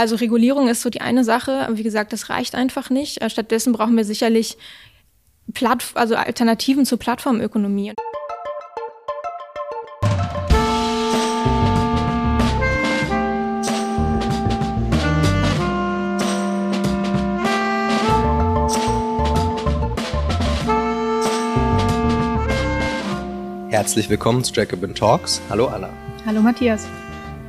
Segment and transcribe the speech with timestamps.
[0.00, 1.68] Also Regulierung ist so die eine Sache.
[1.72, 3.20] Wie gesagt, das reicht einfach nicht.
[3.20, 4.56] Äh, stattdessen brauchen wir sicherlich
[5.52, 7.92] Platt also Alternativen zur Plattformökonomie.
[23.68, 25.42] Herzlich willkommen zu Jacobin Talks.
[25.50, 25.90] Hallo Anna.
[26.24, 26.86] Hallo Matthias.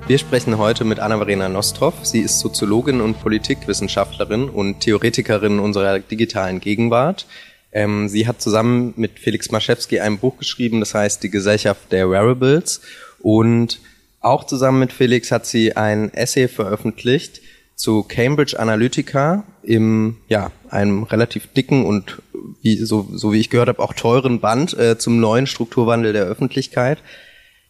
[0.08, 1.94] Wir sprechen heute mit Anna-Verena Nostroff.
[2.04, 7.28] Sie ist Soziologin und Politikwissenschaftlerin und Theoretikerin unserer digitalen Gegenwart.
[7.72, 12.10] Ähm, sie hat zusammen mit Felix Maschewski ein Buch geschrieben, das heißt Die Gesellschaft der
[12.10, 12.82] Wearables.
[13.20, 13.80] Und
[14.20, 17.42] auch zusammen mit Felix hat sie ein Essay veröffentlicht
[17.76, 22.22] zu Cambridge Analytica im, ja, einem relativ dicken und
[22.62, 26.26] wie, so, so wie ich gehört habe, auch teuren Band äh, zum neuen Strukturwandel der
[26.26, 27.00] Öffentlichkeit.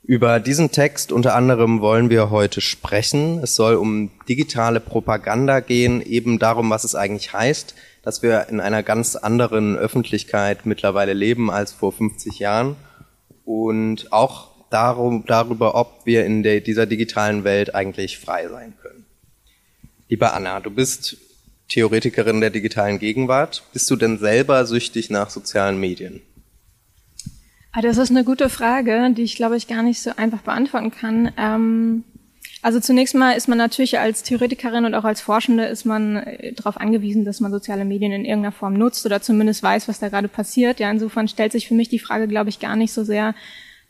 [0.03, 3.39] Über diesen Text unter anderem wollen wir heute sprechen.
[3.39, 8.59] Es soll um digitale Propaganda gehen, eben darum, was es eigentlich heißt, dass wir in
[8.59, 12.75] einer ganz anderen Öffentlichkeit mittlerweile leben als vor 50 Jahren
[13.45, 19.05] und auch darum, darüber, ob wir in der, dieser digitalen Welt eigentlich frei sein können.
[20.07, 21.17] Lieber Anna, du bist
[21.69, 23.63] Theoretikerin der digitalen Gegenwart.
[23.71, 26.21] Bist du denn selber süchtig nach sozialen Medien?
[27.73, 30.91] Ah, das ist eine gute Frage, die ich glaube ich gar nicht so einfach beantworten
[30.91, 31.31] kann.
[31.37, 32.03] Ähm,
[32.61, 36.53] also zunächst mal ist man natürlich als Theoretikerin und auch als Forschende ist man äh,
[36.53, 40.09] darauf angewiesen, dass man soziale Medien in irgendeiner Form nutzt oder zumindest weiß, was da
[40.09, 40.79] gerade passiert.
[40.79, 43.33] Ja, insofern stellt sich für mich die Frage, glaube ich, gar nicht so sehr,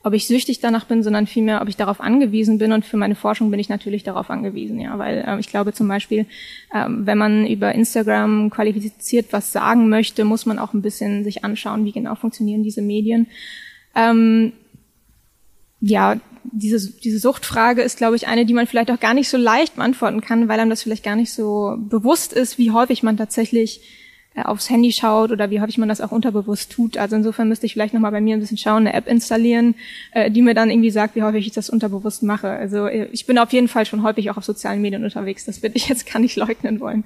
[0.04, 2.72] ob ich süchtig danach bin, sondern vielmehr, ob ich darauf angewiesen bin.
[2.72, 5.88] Und für meine Forschung bin ich natürlich darauf angewiesen, ja, weil äh, ich glaube zum
[5.88, 6.28] Beispiel,
[6.72, 11.44] äh, wenn man über Instagram qualifiziert was sagen möchte, muss man auch ein bisschen sich
[11.44, 13.28] anschauen, wie genau funktionieren diese Medien.
[13.96, 14.54] Ähm,
[15.80, 19.38] ja, diese, diese Suchtfrage ist, glaube ich, eine, die man vielleicht auch gar nicht so
[19.38, 23.18] leicht beantworten kann, weil einem das vielleicht gar nicht so bewusst ist, wie häufig man
[23.18, 23.82] tatsächlich
[24.34, 26.98] äh, aufs Handy schaut oder wie häufig man das auch unterbewusst tut.
[26.98, 29.76] Also insofern müsste ich vielleicht nochmal bei mir ein bisschen schauen, eine App installieren,
[30.14, 32.50] äh, die mir dann irgendwie sagt, wie häufig ich das unterbewusst mache.
[32.50, 35.46] Also äh, ich bin auf jeden Fall schon häufig auch auf sozialen Medien unterwegs.
[35.46, 37.04] Das würde ich jetzt gar nicht leugnen wollen.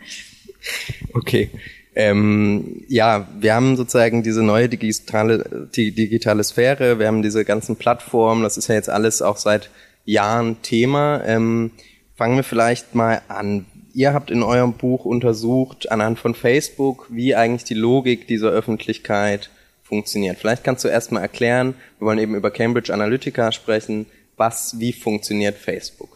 [1.14, 1.50] Okay.
[1.96, 7.78] Ähm, ja, wir haben sozusagen diese neue digitale, die digitale Sphäre, wir haben diese ganzen
[7.78, 9.70] Plattformen, das ist ja jetzt alles auch seit
[10.04, 11.24] Jahren Thema.
[11.26, 11.72] Ähm,
[12.16, 17.34] fangen wir vielleicht mal an ihr habt in eurem Buch untersucht, anhand von Facebook, wie
[17.34, 19.50] eigentlich die Logik dieser Öffentlichkeit
[19.82, 20.38] funktioniert.
[20.38, 25.56] Vielleicht kannst du erstmal erklären, wir wollen eben über Cambridge Analytica sprechen, was, wie funktioniert
[25.58, 26.15] Facebook?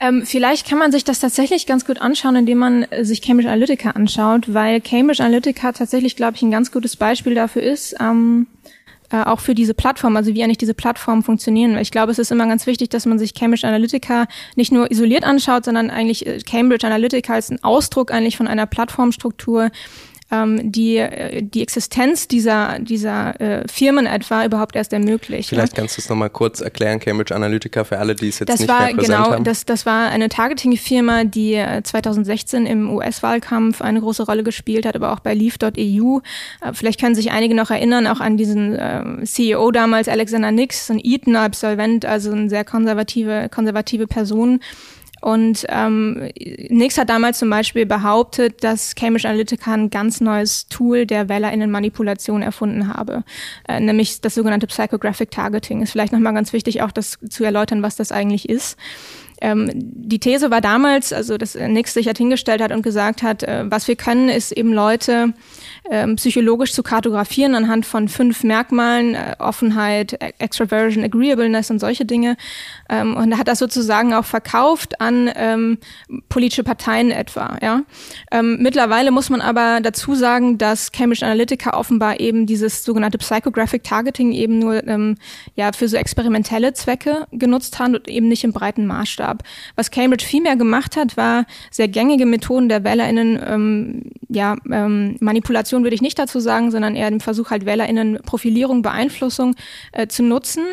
[0.00, 3.48] Ähm, vielleicht kann man sich das tatsächlich ganz gut anschauen, indem man äh, sich Cambridge
[3.48, 8.46] Analytica anschaut, weil Cambridge Analytica tatsächlich, glaube ich, ein ganz gutes Beispiel dafür ist, ähm,
[9.10, 11.78] äh, auch für diese Plattform, also wie eigentlich diese Plattformen funktionieren.
[11.78, 15.24] Ich glaube, es ist immer ganz wichtig, dass man sich Cambridge Analytica nicht nur isoliert
[15.24, 19.70] anschaut, sondern eigentlich äh, Cambridge Analytica als ein Ausdruck eigentlich von einer Plattformstruktur
[20.34, 25.52] ähm, die, äh, die Existenz dieser, dieser äh, Firmen etwa überhaupt erst ermöglicht.
[25.52, 25.56] Ne?
[25.56, 25.80] Vielleicht ne?
[25.80, 28.68] kannst du es nochmal kurz erklären, Cambridge Analytica, für alle, die es jetzt das nicht
[28.68, 29.44] war, mehr präsent genau, haben.
[29.44, 34.96] Das, das war eine Targeting-Firma, die 2016 äh, im US-Wahlkampf eine große Rolle gespielt hat,
[34.96, 36.18] aber auch bei Leaf.eu.
[36.60, 40.90] Äh, vielleicht können sich einige noch erinnern, auch an diesen äh, CEO damals, Alexander Nix,
[40.90, 44.60] ein Eton-Absolvent, also eine sehr konservative, konservative Person,
[45.24, 46.28] und ähm,
[46.68, 52.42] Nix hat damals zum Beispiel behauptet, dass Cambridge Analytica ein ganz neues Tool der WählerInnen-Manipulation
[52.42, 53.24] erfunden habe,
[53.66, 55.80] äh, nämlich das sogenannte Psychographic Targeting.
[55.80, 58.76] Ist vielleicht nochmal ganz wichtig, auch das zu erläutern, was das eigentlich ist.
[59.44, 63.42] Ähm, die These war damals, also dass Nix sich halt hingestellt hat und gesagt hat,
[63.42, 65.34] äh, was wir können, ist eben Leute
[65.90, 72.06] ähm, psychologisch zu kartografieren anhand von fünf Merkmalen, äh, Offenheit, e-, Extraversion, Agreeableness und solche
[72.06, 72.38] Dinge.
[72.88, 75.76] Ähm, und hat das sozusagen auch verkauft an ähm,
[76.30, 77.58] politische Parteien etwa.
[77.60, 77.82] Ja?
[78.30, 83.84] Ähm, mittlerweile muss man aber dazu sagen, dass Cambridge Analytica offenbar eben dieses sogenannte Psychographic
[83.84, 85.16] Targeting eben nur ähm,
[85.54, 89.33] ja, für so experimentelle Zwecke genutzt hat und eben nicht im breiten Maßstab.
[89.76, 95.54] Was Cambridge vielmehr gemacht hat, war sehr gängige Methoden der WählerInnen, ähm, ja, ähm, Manipulation
[95.54, 99.54] Manipulation würde ich nicht dazu sagen, sondern eher den Versuch halt WählerInnen Profilierung, Beeinflussung
[99.92, 100.64] äh, zu nutzen.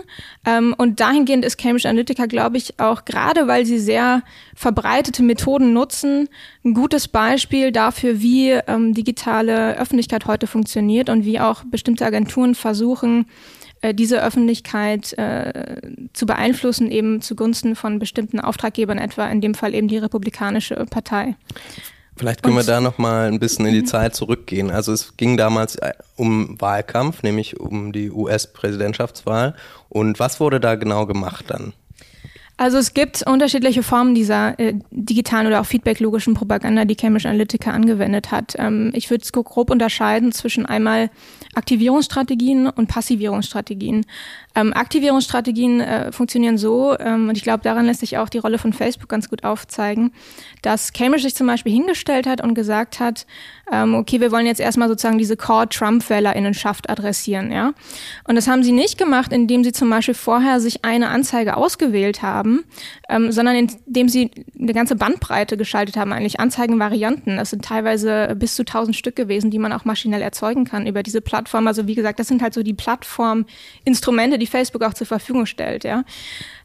[0.45, 4.23] Ähm, und dahingehend ist Cambridge Analytica, glaube ich, auch gerade, weil sie sehr
[4.55, 6.29] verbreitete Methoden nutzen,
[6.63, 12.55] ein gutes Beispiel dafür, wie ähm, digitale Öffentlichkeit heute funktioniert und wie auch bestimmte Agenturen
[12.55, 13.25] versuchen,
[13.81, 15.81] äh, diese Öffentlichkeit äh,
[16.13, 21.35] zu beeinflussen, eben zugunsten von bestimmten Auftraggebern, etwa in dem Fall eben die Republikanische Partei.
[22.15, 23.87] Vielleicht können und, wir da noch mal ein bisschen in die mhm.
[23.87, 24.69] Zeit zurückgehen.
[24.69, 29.55] Also es ging damals äh, um Wahlkampf, nämlich um die US-Präsidentschaftswahl.
[29.89, 31.73] Und was wurde da genau gemacht dann?
[32.57, 37.71] Also es gibt unterschiedliche Formen dieser äh, digitalen oder auch feedbacklogischen Propaganda, die Cambridge Analytica
[37.71, 38.53] angewendet hat.
[38.59, 41.09] Ähm, ich würde es grob unterscheiden zwischen einmal
[41.53, 44.05] Aktivierungsstrategien und Passivierungsstrategien.
[44.55, 48.57] Ähm, Aktivierungsstrategien äh, funktionieren so, ähm, und ich glaube, daran lässt sich auch die Rolle
[48.57, 50.11] von Facebook ganz gut aufzeigen,
[50.61, 53.25] dass Cambridge sich zum Beispiel hingestellt hat und gesagt hat,
[53.71, 57.73] ähm, okay, wir wollen jetzt erstmal sozusagen diese Core-Trump-Wählerinnenschaft adressieren, ja.
[58.27, 62.21] Und das haben sie nicht gemacht, indem sie zum Beispiel vorher sich eine Anzeige ausgewählt
[62.21, 62.65] haben,
[63.07, 67.37] ähm, sondern indem sie eine ganze Bandbreite geschaltet haben, eigentlich Anzeigenvarianten.
[67.37, 71.03] Das sind teilweise bis zu 1000 Stück gewesen, die man auch maschinell erzeugen kann über
[71.03, 71.67] diese Plattform.
[71.67, 75.83] Also wie gesagt, das sind halt so die Plattforminstrumente, die Facebook auch zur Verfügung stellt,
[75.83, 76.03] ja.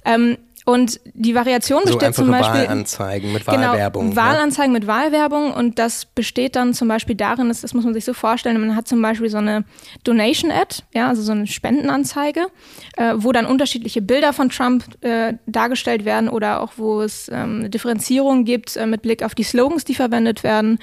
[0.05, 0.39] Ähm,
[0.69, 2.63] und die Variation so besteht zum Beispiel.
[2.63, 4.11] Wahlanzeigen mit genau, Wahlwerbung.
[4.11, 4.81] Genau, Wahlanzeigen ne?
[4.81, 8.13] mit Wahlwerbung und das besteht dann zum Beispiel darin, das, das muss man sich so
[8.13, 9.63] vorstellen, man hat zum Beispiel so eine
[10.03, 12.49] Donation-Ad, ja, also so eine Spendenanzeige,
[12.97, 17.61] äh, wo dann unterschiedliche Bilder von Trump äh, dargestellt werden oder auch wo es ähm,
[17.61, 20.81] eine Differenzierung gibt äh, mit Blick auf die Slogans, die verwendet werden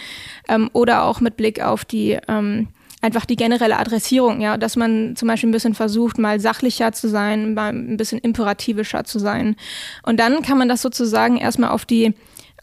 [0.47, 2.69] ähm, oder auch mit Blick auf die ähm,
[3.03, 7.09] einfach die generelle Adressierung, ja, dass man zum Beispiel ein bisschen versucht, mal sachlicher zu
[7.09, 9.57] sein, mal ein bisschen imperativischer zu sein.
[10.03, 12.13] Und dann kann man das sozusagen erstmal auf die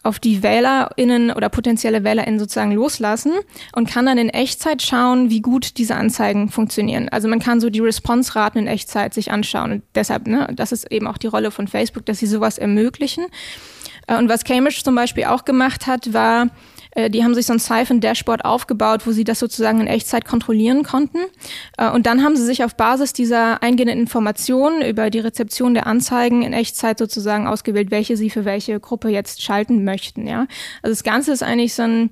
[0.03, 3.33] auf die WählerInnen oder potenzielle WählerInnen sozusagen loslassen
[3.75, 7.07] und kann dann in Echtzeit schauen, wie gut diese Anzeigen funktionieren.
[7.09, 9.71] Also man kann so die Response-Raten in Echtzeit sich anschauen.
[9.73, 13.27] Und deshalb, ne, das ist eben auch die Rolle von Facebook, dass sie sowas ermöglichen.
[14.07, 16.47] Äh, und was Cambridge zum Beispiel auch gemacht hat, war,
[16.95, 21.19] die haben sich so ein Siphon-Dashboard aufgebaut, wo sie das sozusagen in Echtzeit kontrollieren konnten.
[21.77, 25.87] Äh, und dann haben sie sich auf Basis dieser eingehenden Informationen über die Rezeption der
[25.87, 30.27] Anzeigen in Echtzeit sozusagen ausgewählt, welche sie für welche Gruppe jetzt schalten möchten.
[30.27, 30.47] Ja?
[30.81, 32.09] Also das Ganze ist eigentlich so ein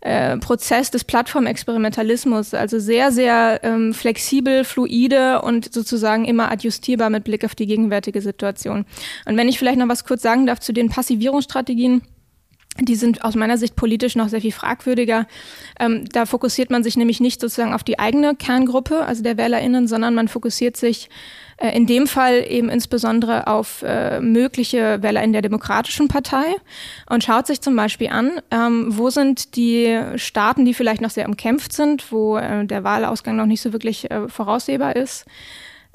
[0.00, 7.24] äh, Prozess des Plattformexperimentalismus, also sehr, sehr ähm, flexibel, fluide und sozusagen immer adjustierbar mit
[7.24, 8.84] Blick auf die gegenwärtige Situation.
[9.26, 12.02] Und wenn ich vielleicht noch was kurz sagen darf zu den Passivierungsstrategien,
[12.80, 15.26] die sind aus meiner Sicht politisch noch sehr viel fragwürdiger.
[15.80, 19.88] Ähm, da fokussiert man sich nämlich nicht sozusagen auf die eigene Kerngruppe, also der WählerInnen,
[19.88, 21.08] sondern man fokussiert sich
[21.58, 26.54] äh, in dem Fall eben insbesondere auf äh, mögliche Wähler in der Demokratischen Partei
[27.10, 31.26] und schaut sich zum Beispiel an, ähm, wo sind die Staaten, die vielleicht noch sehr
[31.26, 35.26] umkämpft sind, wo äh, der Wahlausgang noch nicht so wirklich äh, voraussehbar ist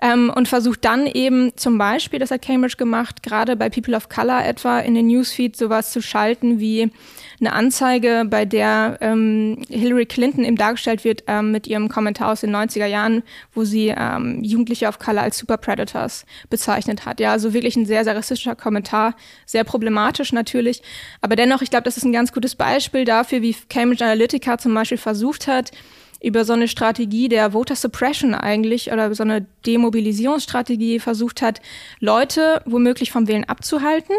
[0.03, 4.09] ähm, und versucht dann eben zum Beispiel, das hat Cambridge gemacht, gerade bei People of
[4.09, 6.91] Color etwa in den Newsfeed sowas zu schalten wie
[7.39, 12.41] eine Anzeige, bei der ähm, Hillary Clinton eben dargestellt wird ähm, mit ihrem Kommentar aus
[12.41, 13.23] den 90er Jahren,
[13.53, 17.21] wo sie ähm, Jugendliche of Color als Super Predators bezeichnet hat.
[17.21, 19.15] Ja, also wirklich ein sehr, sehr rassistischer Kommentar,
[19.45, 20.81] sehr problematisch natürlich.
[21.21, 24.73] Aber dennoch, ich glaube, das ist ein ganz gutes Beispiel dafür, wie Cambridge Analytica zum
[24.73, 25.71] Beispiel versucht hat,
[26.23, 31.61] über so eine Strategie der Voter Suppression eigentlich oder so eine Demobilisierungsstrategie versucht hat,
[31.99, 34.15] Leute womöglich vom Wählen abzuhalten.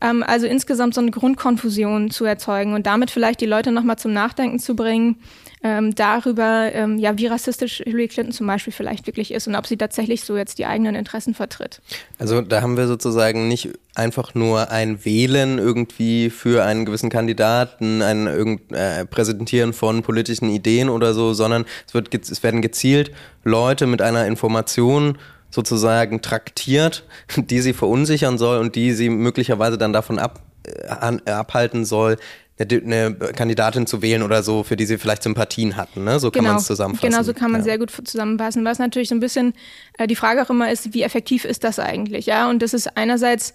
[0.00, 4.12] Ähm, also insgesamt so eine Grundkonfusion zu erzeugen und damit vielleicht die Leute nochmal zum
[4.12, 5.16] Nachdenken zu bringen,
[5.62, 9.66] ähm, darüber, ähm, ja, wie rassistisch Hillary Clinton zum Beispiel vielleicht wirklich ist und ob
[9.66, 11.80] sie tatsächlich so jetzt die eigenen Interessen vertritt.
[12.18, 18.02] Also da haben wir sozusagen nicht einfach nur ein Wählen irgendwie für einen gewissen Kandidaten,
[18.02, 23.12] ein irgend, äh, Präsentieren von politischen Ideen oder so, sondern es, wird, es werden gezielt
[23.42, 25.16] Leute mit einer Information
[25.54, 27.04] sozusagen traktiert,
[27.36, 32.16] die sie verunsichern soll und die sie möglicherweise dann davon ab, äh, an, abhalten soll,
[32.60, 36.04] eine, Kandidatin zu wählen oder so, für die sie vielleicht Sympathien hatten.
[36.04, 36.20] Ne?
[36.20, 37.10] So kann genau, man es zusammenfassen.
[37.10, 37.64] Genau, so kann man ja.
[37.64, 38.64] sehr gut zusammenfassen.
[38.64, 39.54] Was natürlich so ein bisschen
[39.98, 42.26] äh, die Frage auch immer ist, wie effektiv ist das eigentlich?
[42.26, 43.54] Ja, und das ist einerseits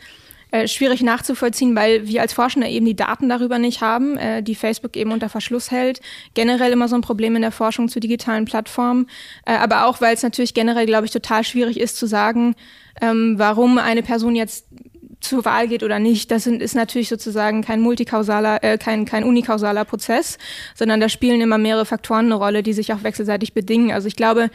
[0.52, 4.56] äh, schwierig nachzuvollziehen, weil wir als Forschende eben die Daten darüber nicht haben, äh, die
[4.56, 6.02] Facebook eben unter Verschluss hält.
[6.34, 9.08] Generell immer so ein Problem in der Forschung zu digitalen Plattformen,
[9.46, 12.56] äh, aber auch, weil es natürlich generell, glaube ich, total schwierig ist zu sagen,
[13.02, 14.66] ähm, warum eine Person jetzt
[15.22, 19.24] zur Wahl geht oder nicht, das sind, ist natürlich sozusagen kein multikausaler, äh, kein, kein
[19.24, 20.38] unikausaler Prozess,
[20.76, 23.92] sondern da spielen immer mehrere Faktoren eine Rolle, die sich auch wechselseitig bedingen.
[23.92, 24.50] Also ich glaube,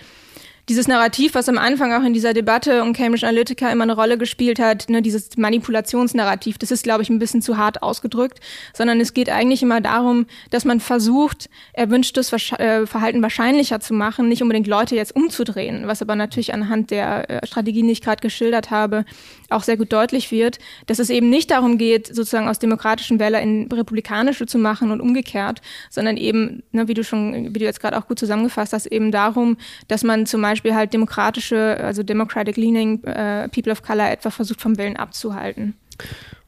[0.69, 4.17] dieses Narrativ, was am Anfang auch in dieser Debatte um Cambridge Analytica immer eine Rolle
[4.17, 8.41] gespielt hat, ne, dieses Manipulationsnarrativ, das ist, glaube ich, ein bisschen zu hart ausgedrückt,
[8.73, 14.29] sondern es geht eigentlich immer darum, dass man versucht, erwünschtes äh, Verhalten wahrscheinlicher zu machen,
[14.29, 18.23] nicht unbedingt Leute jetzt umzudrehen, was aber natürlich anhand der äh, Strategien, die ich gerade
[18.23, 19.05] geschildert habe,
[19.51, 23.43] auch sehr gut deutlich wird, dass es eben nicht darum geht, sozusagen aus demokratischen Wähler
[23.43, 27.81] in republikanische zu machen und umgekehrt, sondern eben, ne, wie du schon, wie du jetzt
[27.81, 32.57] gerade auch gut zusammengefasst hast, eben darum, dass man zum Beispiel halt demokratische, also democratic
[32.57, 35.75] leaning äh, People of Color etwa versucht vom Wählen abzuhalten.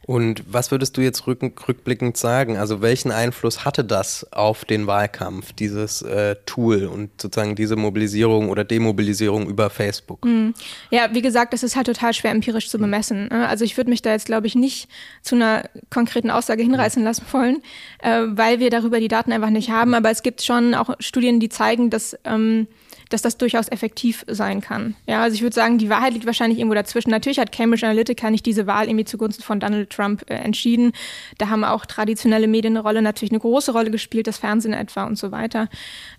[0.06, 2.56] Und was würdest du jetzt rück, rückblickend sagen?
[2.56, 8.48] Also welchen Einfluss hatte das auf den Wahlkampf, dieses äh, Tool und sozusagen diese Mobilisierung
[8.48, 10.25] oder Demobilisierung über Facebook?
[10.25, 10.54] Mhm.
[10.90, 13.28] Ja, wie gesagt, das ist halt total schwer empirisch zu bemessen.
[13.28, 13.48] Ne?
[13.48, 14.88] Also ich würde mich da jetzt, glaube ich, nicht
[15.22, 17.60] zu einer konkreten Aussage hinreißen lassen wollen,
[17.98, 19.92] äh, weil wir darüber die Daten einfach nicht haben.
[19.92, 22.68] Aber es gibt schon auch Studien, die zeigen, dass ähm,
[23.08, 24.96] dass das durchaus effektiv sein kann.
[25.06, 27.10] Ja, also ich würde sagen, die Wahrheit liegt wahrscheinlich irgendwo dazwischen.
[27.10, 30.92] Natürlich hat Cambridge Analytica nicht diese Wahl irgendwie zugunsten von Donald Trump äh, entschieden.
[31.38, 35.04] Da haben auch traditionelle Medien eine Rolle, natürlich eine große Rolle gespielt, das Fernsehen etwa
[35.04, 35.68] und so weiter.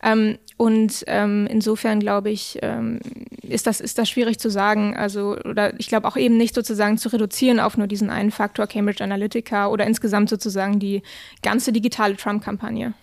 [0.01, 3.00] Ähm, und ähm, insofern glaube ich, ähm,
[3.44, 4.96] ist das ist das schwierig zu sagen.
[4.96, 8.65] Also oder ich glaube auch eben nicht sozusagen zu reduzieren auf nur diesen einen Faktor
[8.67, 11.03] Cambridge Analytica oder insgesamt sozusagen die
[11.44, 12.94] ganze digitale Trump-Kampagne.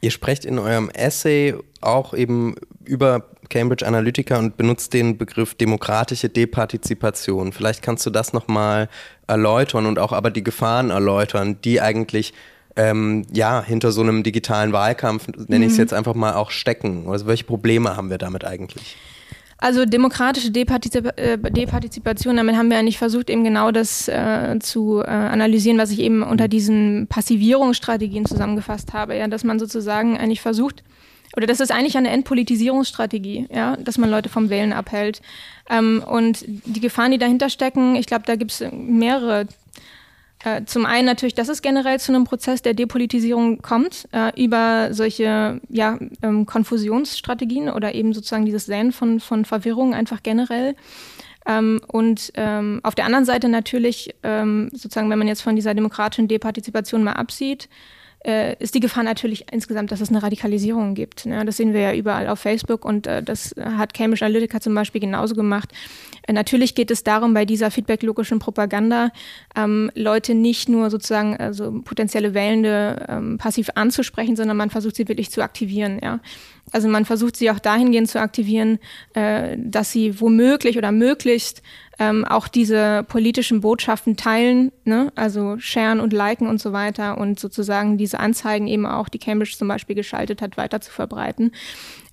[0.00, 6.28] Ihr sprecht in eurem Essay auch eben über Cambridge Analytica und benutzt den Begriff demokratische
[6.28, 7.52] Departizipation.
[7.52, 8.88] Vielleicht kannst du das nochmal
[9.26, 12.32] erläutern und auch aber die Gefahren erläutern, die eigentlich
[12.76, 15.84] ähm, ja hinter so einem digitalen Wahlkampf, nenne ich es mhm.
[15.84, 17.06] jetzt einfach mal, auch stecken.
[17.08, 18.96] Also welche Probleme haben wir damit eigentlich?
[19.58, 25.00] Also demokratische Departizip äh, Departizipation, damit haben wir eigentlich versucht, eben genau das äh, zu
[25.00, 29.16] äh, analysieren, was ich eben unter diesen Passivierungsstrategien zusammengefasst habe.
[29.16, 30.82] Ja, dass man sozusagen eigentlich versucht,
[31.36, 35.20] oder das ist eigentlich eine Entpolitisierungsstrategie, ja, dass man Leute vom Wählen abhält.
[35.68, 39.46] Ähm, und die Gefahren, die dahinter stecken, ich glaube, da gibt es mehrere
[40.44, 44.92] äh, zum einen natürlich, dass es generell zu einem Prozess der Depolitisierung kommt, äh, über
[44.92, 50.76] solche ja, ähm, Konfusionsstrategien oder eben sozusagen dieses Säen von, von Verwirrung einfach generell.
[51.46, 55.74] Ähm, und ähm, auf der anderen Seite natürlich, ähm, sozusagen, wenn man jetzt von dieser
[55.74, 57.68] demokratischen Departizipation mal absieht,
[58.24, 61.26] äh, ist die Gefahr natürlich insgesamt, dass es eine Radikalisierung gibt.
[61.26, 61.44] Ne?
[61.44, 65.00] Das sehen wir ja überall auf Facebook und äh, das hat Cambridge Analytica zum Beispiel
[65.00, 65.70] genauso gemacht.
[66.26, 69.10] Äh, natürlich geht es darum, bei dieser feedbacklogischen Propaganda
[69.56, 75.08] ähm, Leute nicht nur sozusagen also potenzielle Wählende ähm, passiv anzusprechen, sondern man versucht sie
[75.08, 76.00] wirklich zu aktivieren.
[76.02, 76.20] Ja?
[76.72, 78.78] Also man versucht sie auch dahingehend zu aktivieren,
[79.14, 81.62] äh, dass sie womöglich oder möglichst
[81.98, 85.12] ähm, auch diese politischen Botschaften teilen, ne?
[85.14, 89.54] also sharen und liken und so weiter und sozusagen diese Anzeigen eben auch, die Cambridge
[89.56, 91.52] zum Beispiel geschaltet hat, weiter zu verbreiten.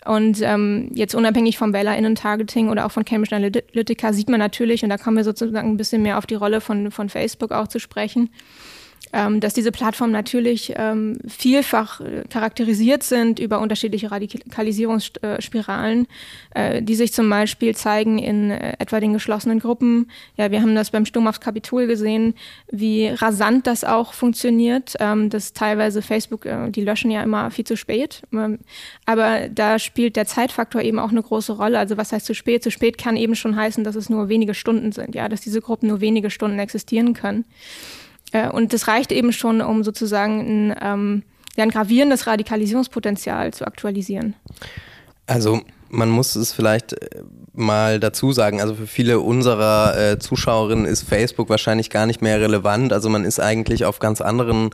[0.06, 4.90] Und ähm, jetzt unabhängig vom WählerInnen-Targeting oder auch von Cambridge Analytica sieht man natürlich, und
[4.90, 7.80] da kommen wir sozusagen ein bisschen mehr auf die Rolle von, von Facebook auch zu
[7.80, 8.30] sprechen,
[9.12, 16.08] dass diese Plattformen natürlich ähm, vielfach äh, charakterisiert sind über unterschiedliche Radikalisierungsspiralen,
[16.56, 20.10] äh, die sich zum Beispiel zeigen in äh, etwa den geschlossenen Gruppen.
[20.38, 22.36] Ja, wir haben das beim Sturm aufs Kapitol gesehen,
[22.72, 27.75] wie rasant das auch funktioniert, ähm, dass teilweise Facebook, die löschen ja immer viel zu
[27.75, 28.60] spät, ähm,
[29.06, 31.80] aber da spielt der Zeitfaktor eben auch eine große Rolle.
[31.80, 32.63] Also was heißt zu spät?
[32.63, 35.62] Zu spät kann eben schon heißen, dass es nur wenige Stunden sind, ja, dass diese
[35.62, 37.46] Gruppen nur wenige Stunden existieren können.
[38.32, 41.24] Äh, und das reicht eben schon, um sozusagen ein, ähm,
[41.58, 44.36] ein gravierendes Radikalisierungspotenzial zu aktualisieren.
[45.28, 47.24] Also man muss es vielleicht äh,
[47.54, 52.40] mal dazu sagen, also für viele unserer äh, Zuschauerinnen ist Facebook wahrscheinlich gar nicht mehr
[52.40, 52.94] relevant.
[52.94, 54.70] Also man ist eigentlich auf ganz anderen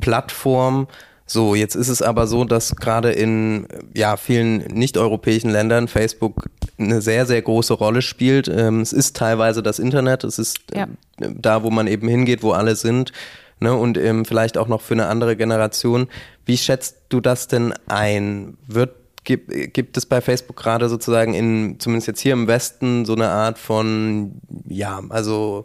[0.00, 0.88] Plattformen
[1.26, 7.02] so, jetzt ist es aber so, dass gerade in ja, vielen nicht-europäischen Ländern Facebook eine
[7.02, 8.48] sehr, sehr große Rolle spielt.
[8.48, 10.84] Ähm, es ist teilweise das Internet, es ist ja.
[11.20, 13.12] äh, da, wo man eben hingeht, wo alle sind.
[13.58, 16.08] Ne, und ähm, vielleicht auch noch für eine andere Generation.
[16.44, 18.58] Wie schätzt du das denn ein?
[18.66, 18.90] Wird
[19.24, 23.28] gibt, gibt es bei Facebook gerade sozusagen in, zumindest jetzt hier im Westen, so eine
[23.28, 25.64] Art von, ja, also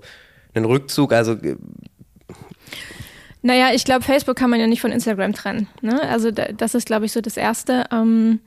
[0.54, 1.38] einen Rückzug, also
[3.42, 5.68] naja, ich glaube, Facebook kann man ja nicht von Instagram trennen.
[5.82, 6.02] Ne?
[6.02, 8.40] Also das ist, glaube ich, so das Erste, ähm,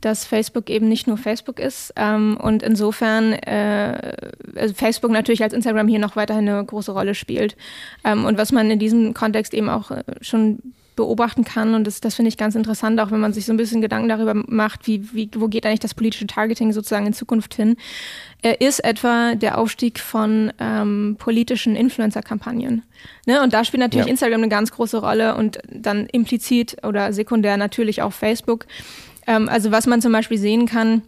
[0.00, 1.92] dass Facebook eben nicht nur Facebook ist.
[1.96, 4.12] Ähm, und insofern äh,
[4.56, 7.56] also Facebook natürlich als Instagram hier noch weiterhin eine große Rolle spielt.
[8.04, 11.74] Ähm, und was man in diesem Kontext eben auch äh, schon beobachten kann.
[11.74, 14.08] Und das, das finde ich ganz interessant, auch wenn man sich so ein bisschen Gedanken
[14.08, 17.76] darüber macht, wie, wie, wo geht eigentlich das politische Targeting sozusagen in Zukunft hin,
[18.42, 22.82] äh, ist etwa der Aufstieg von ähm, politischen Influencer-Kampagnen.
[23.26, 23.42] Ne?
[23.42, 24.10] Und da spielt natürlich ja.
[24.10, 28.66] Instagram eine ganz große Rolle und dann implizit oder sekundär natürlich auch Facebook.
[29.26, 31.02] Ähm, also was man zum Beispiel sehen kann,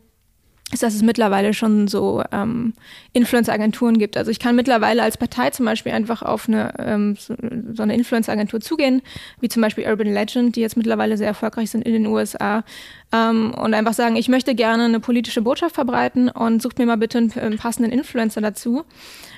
[0.73, 2.75] ist, dass es mittlerweile schon so ähm,
[3.13, 4.17] Influence-Agenturen gibt.
[4.17, 8.61] Also ich kann mittlerweile als Partei zum Beispiel einfach auf eine ähm, so, eine Influence-Agentur
[8.61, 9.03] zugehen,
[9.41, 12.65] wie zum Beispiel Urban Legend, die jetzt mittlerweile sehr erfolgreich sind in den USA
[13.17, 16.97] ähm, und einfach sagen, ich möchte gerne eine politische Botschaft verbreiten und sucht mir mal
[16.97, 18.85] bitte einen, einen passenden Influencer dazu.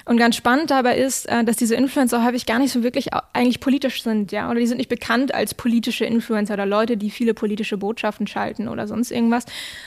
[0.04, 3.60] Und ganz spannend dabei ist, äh, dass diese Influencer häufig gar nicht so wirklich eigentlich
[3.60, 7.34] politisch sind, ja, oder die sind nicht bekannt als politische Influencer oder Leute, die viele
[7.34, 9.44] politische Botschaften schalten oder sonst irgendwas,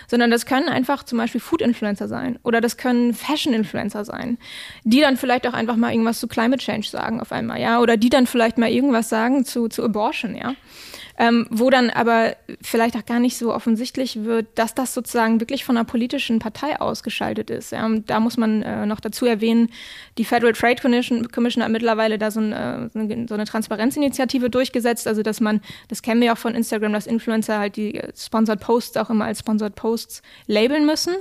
[0.07, 4.37] sondern das können einfach zum Beispiel Food-Influencer sein oder das können Fashion-Influencer sein,
[4.83, 7.97] die dann vielleicht auch einfach mal irgendwas zu Climate Change sagen auf einmal, ja, oder
[7.97, 10.53] die dann vielleicht mal irgendwas sagen zu, zu Abortion, ja
[11.17, 15.65] ähm, wo dann aber vielleicht auch gar nicht so offensichtlich wird, dass das sozusagen wirklich
[15.65, 17.71] von einer politischen Partei ausgeschaltet ist.
[17.71, 19.69] Ja, da muss man äh, noch dazu erwähnen,
[20.17, 25.07] die Federal Trade Commission, Commission hat mittlerweile da so, ein, äh, so eine Transparenzinitiative durchgesetzt,
[25.07, 28.59] also dass man, das kennen wir auch von Instagram, dass Influencer halt die äh, Sponsored
[28.59, 31.15] Posts auch immer als Sponsored Posts labeln müssen.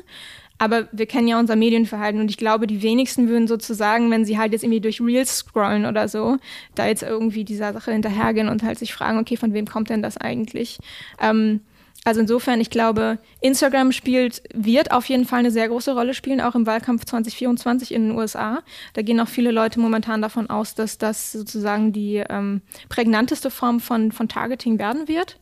[0.61, 4.37] Aber wir kennen ja unser Medienverhalten und ich glaube, die wenigsten würden sozusagen, wenn sie
[4.37, 6.37] halt jetzt irgendwie durch Reels scrollen oder so,
[6.75, 10.03] da jetzt irgendwie dieser Sache hinterhergehen und halt sich fragen, okay, von wem kommt denn
[10.03, 10.79] das eigentlich?
[11.19, 11.61] Ähm,
[12.05, 16.43] also insofern, ich glaube, Instagram spielt, wird auf jeden Fall eine sehr große Rolle spielen,
[16.43, 18.63] auch im Wahlkampf 2024 in den USA.
[18.93, 23.81] Da gehen auch viele Leute momentan davon aus, dass das sozusagen die ähm, prägnanteste Form
[23.81, 25.39] von, von Targeting werden wird.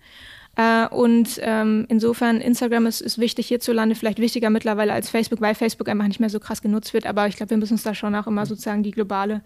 [0.58, 5.54] Äh, und ähm, insofern, Instagram ist, ist wichtig hierzulande, vielleicht wichtiger mittlerweile als Facebook, weil
[5.54, 7.06] Facebook einfach nicht mehr so krass genutzt wird.
[7.06, 9.42] Aber ich glaube, wir müssen uns da schon auch immer sozusagen die globale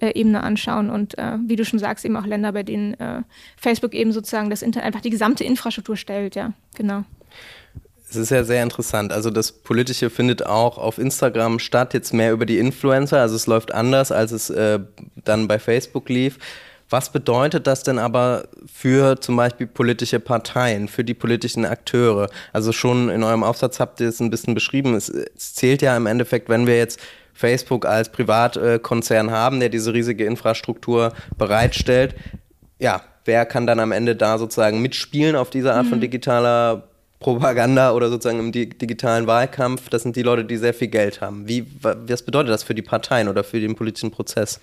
[0.00, 0.90] äh, Ebene anschauen.
[0.90, 3.22] Und äh, wie du schon sagst, eben auch Länder, bei denen äh,
[3.56, 7.04] Facebook eben sozusagen das Internet einfach die gesamte Infrastruktur stellt, ja, genau.
[8.10, 9.12] Es ist ja sehr interessant.
[9.12, 13.20] Also das Politische findet auch auf Instagram statt, jetzt mehr über die Influencer.
[13.20, 14.80] Also es läuft anders, als es äh,
[15.24, 16.38] dann bei Facebook lief.
[16.90, 22.28] Was bedeutet das denn aber für zum Beispiel politische Parteien, für die politischen Akteure?
[22.52, 24.94] Also schon in eurem Aufsatz habt ihr es ein bisschen beschrieben.
[24.94, 26.98] Es, es zählt ja im Endeffekt, wenn wir jetzt
[27.32, 32.16] Facebook als Privatkonzern haben, der diese riesige Infrastruktur bereitstellt.
[32.80, 35.90] Ja, wer kann dann am Ende da sozusagen mitspielen auf diese Art mhm.
[35.90, 36.88] von digitaler
[37.20, 39.90] Propaganda oder sozusagen im digitalen Wahlkampf?
[39.90, 41.46] Das sind die Leute, die sehr viel Geld haben.
[41.46, 44.60] Wie, was bedeutet das für die Parteien oder für den politischen Prozess?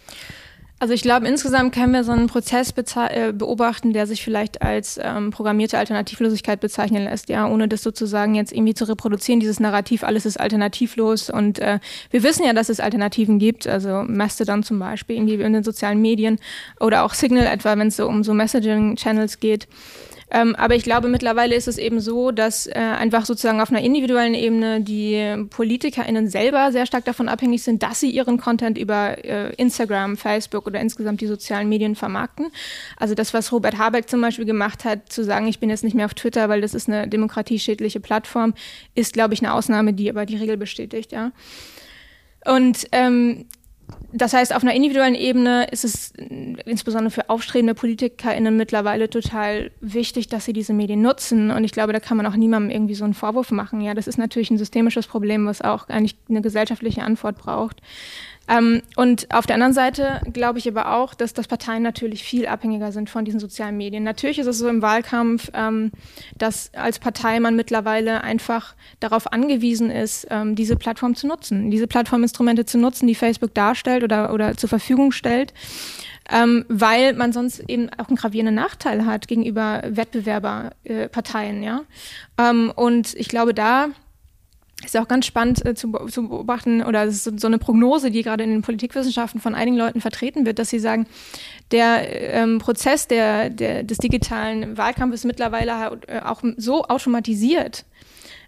[0.79, 4.99] Also ich glaube, insgesamt können wir so einen Prozess äh, beobachten, der sich vielleicht als
[5.01, 10.03] ähm, programmierte Alternativlosigkeit bezeichnen lässt, ja, ohne das sozusagen jetzt irgendwie zu reproduzieren, dieses Narrativ,
[10.03, 11.31] alles ist alternativlos.
[11.31, 11.79] Und äh,
[12.11, 15.99] wir wissen ja, dass es Alternativen gibt, also Mastodon zum Beispiel, irgendwie in den sozialen
[15.99, 16.37] Medien
[16.79, 19.67] oder auch Signal etwa, wenn es so um so Messaging-Channels geht.
[20.29, 23.81] Ähm, aber ich glaube, mittlerweile ist es eben so, dass äh, einfach sozusagen auf einer
[23.81, 29.23] individuellen Ebene die PolitikerInnen selber sehr stark davon abhängig sind, dass sie ihren Content über
[29.23, 32.47] äh, Instagram, Facebook oder insgesamt die sozialen Medien vermarkten.
[32.97, 35.95] Also das, was Robert Habeck zum Beispiel gemacht hat, zu sagen, ich bin jetzt nicht
[35.95, 38.53] mehr auf Twitter, weil das ist eine demokratieschädliche Plattform,
[38.95, 41.31] ist, glaube ich, eine Ausnahme, die aber die Regel bestätigt, ja.
[42.45, 43.45] Und ähm,
[44.13, 46.13] das heißt, auf einer individuellen Ebene ist es
[46.65, 51.51] insbesondere für aufstrebende PolitikerInnen mittlerweile total wichtig, dass sie diese Medien nutzen.
[51.51, 53.81] Und ich glaube, da kann man auch niemandem irgendwie so einen Vorwurf machen.
[53.81, 57.81] Ja, das ist natürlich ein systemisches Problem, was auch eigentlich eine gesellschaftliche Antwort braucht.
[58.47, 62.47] Ähm, und auf der anderen Seite glaube ich aber auch, dass das Parteien natürlich viel
[62.47, 64.03] abhängiger sind von diesen sozialen Medien.
[64.03, 65.91] Natürlich ist es so im Wahlkampf, ähm,
[66.37, 71.87] dass als Partei man mittlerweile einfach darauf angewiesen ist, ähm, diese Plattform zu nutzen, diese
[71.87, 75.53] Plattforminstrumente zu nutzen, die Facebook darstellt oder, oder zur Verfügung stellt.
[76.29, 81.81] Ähm, weil man sonst eben auch einen gravierenden Nachteil hat gegenüber Wettbewerberparteien, äh, ja.
[82.37, 83.87] Ähm, und ich glaube, da
[84.85, 88.11] ist auch ganz spannend äh, zu, zu, beobachten, oder es ist so, so, eine Prognose,
[88.11, 91.07] die gerade in den Politikwissenschaften von einigen Leuten vertreten wird, dass sie sagen,
[91.71, 97.85] der ähm, Prozess der, der, des digitalen Wahlkampfes mittlerweile äh, auch so automatisiert,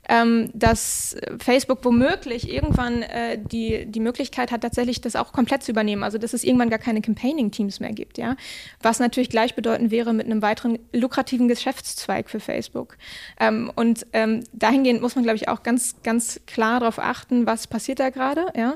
[0.10, 5.72] ähm, dass Facebook womöglich irgendwann äh, die, die Möglichkeit hat, tatsächlich das auch komplett zu
[5.72, 6.04] übernehmen.
[6.04, 8.36] Also dass es irgendwann gar keine Campaigning-Teams mehr gibt, ja.
[8.82, 12.98] Was natürlich gleichbedeutend wäre mit einem weiteren lukrativen Geschäftszweig für Facebook.
[13.40, 17.68] Ähm, und ähm, dahingehend muss man, glaube ich, auch ganz, ganz klar darauf achten, was
[17.68, 18.76] passiert da gerade, ja.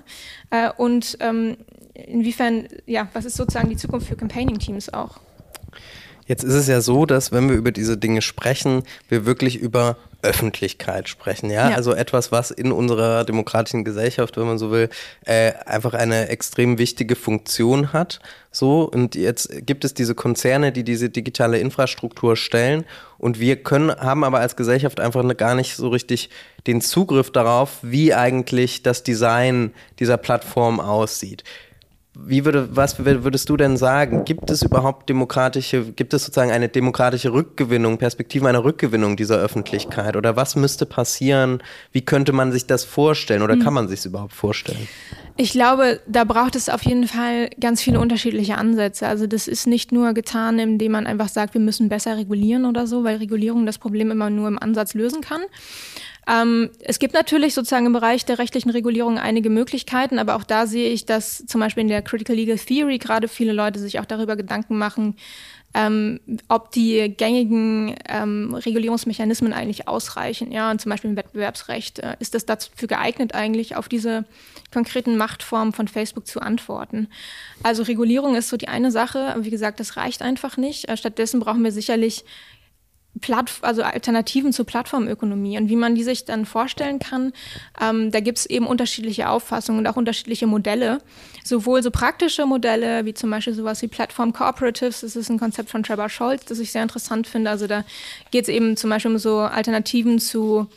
[0.52, 1.58] Äh, und ähm,
[1.96, 5.20] inwiefern, ja, was ist sozusagen die Zukunft für Campaigning-Teams auch?
[6.26, 9.98] Jetzt ist es ja so, dass wenn wir über diese Dinge sprechen, wir wirklich über
[10.22, 11.70] Öffentlichkeit sprechen, ja?
[11.70, 11.76] ja?
[11.76, 14.90] Also etwas, was in unserer demokratischen Gesellschaft, wenn man so will,
[15.26, 18.20] äh, einfach eine extrem wichtige Funktion hat.
[18.50, 22.86] So, und jetzt gibt es diese Konzerne, die diese digitale Infrastruktur stellen
[23.18, 26.30] und wir können, haben aber als Gesellschaft einfach gar nicht so richtig
[26.68, 31.44] den Zugriff darauf, wie eigentlich das Design dieser Plattform aussieht.
[32.16, 34.24] Wie würde, was würdest du denn sagen?
[34.24, 40.16] Gibt es überhaupt demokratische, gibt es sozusagen eine demokratische Rückgewinnung, Perspektiven einer Rückgewinnung dieser Öffentlichkeit?
[40.16, 41.64] Oder was müsste passieren?
[41.92, 44.88] Wie könnte man sich das vorstellen oder kann man sich es überhaupt vorstellen?
[45.38, 49.08] Ich glaube, da braucht es auf jeden Fall ganz viele unterschiedliche Ansätze.
[49.08, 52.86] Also das ist nicht nur getan, indem man einfach sagt, wir müssen besser regulieren oder
[52.86, 55.42] so, weil Regulierung das Problem immer nur im Ansatz lösen kann.
[56.28, 60.68] Ähm, es gibt natürlich sozusagen im Bereich der rechtlichen Regulierung einige Möglichkeiten, aber auch da
[60.68, 64.06] sehe ich, dass zum Beispiel in der Critical Legal Theory gerade viele Leute sich auch
[64.06, 65.16] darüber Gedanken machen,
[65.74, 70.52] ähm, ob die gängigen ähm, Regulierungsmechanismen eigentlich ausreichen.
[70.52, 74.26] Ja, und zum Beispiel im Wettbewerbsrecht äh, ist das dafür geeignet, eigentlich auf diese
[74.72, 77.08] konkreten Machtformen von Facebook zu antworten.
[77.64, 80.88] Also Regulierung ist so die eine Sache, aber wie gesagt, das reicht einfach nicht.
[80.90, 82.24] Äh, stattdessen brauchen wir sicherlich
[83.22, 87.32] Platt, also Alternativen zur Plattformökonomie und wie man die sich dann vorstellen kann.
[87.80, 91.00] Ähm, da gibt es eben unterschiedliche Auffassungen und auch unterschiedliche Modelle.
[91.44, 95.70] Sowohl so praktische Modelle, wie zum Beispiel sowas wie Platform Cooperatives, das ist ein Konzept
[95.70, 97.52] von Trevor Scholz, das ich sehr interessant finde.
[97.52, 97.84] Also da
[98.32, 100.68] geht es eben zum Beispiel um so Alternativen zu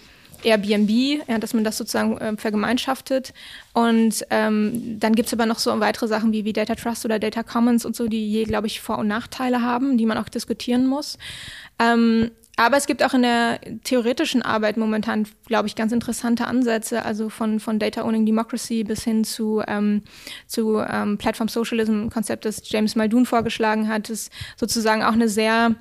[0.45, 3.33] Airbnb, ja, dass man das sozusagen äh, vergemeinschaftet.
[3.73, 7.19] Und ähm, dann gibt es aber noch so weitere Sachen wie, wie Data Trust oder
[7.19, 10.29] Data Commons und so, die je, glaube ich, Vor- und Nachteile haben, die man auch
[10.29, 11.19] diskutieren muss.
[11.79, 17.05] Ähm, aber es gibt auch in der theoretischen Arbeit momentan, glaube ich, ganz interessante Ansätze,
[17.05, 20.03] also von, von Data Owning Democracy bis hin zu, ähm,
[20.47, 25.75] zu ähm, Platform Socialism, Konzept, das James Muldoon vorgeschlagen hat, ist sozusagen auch eine sehr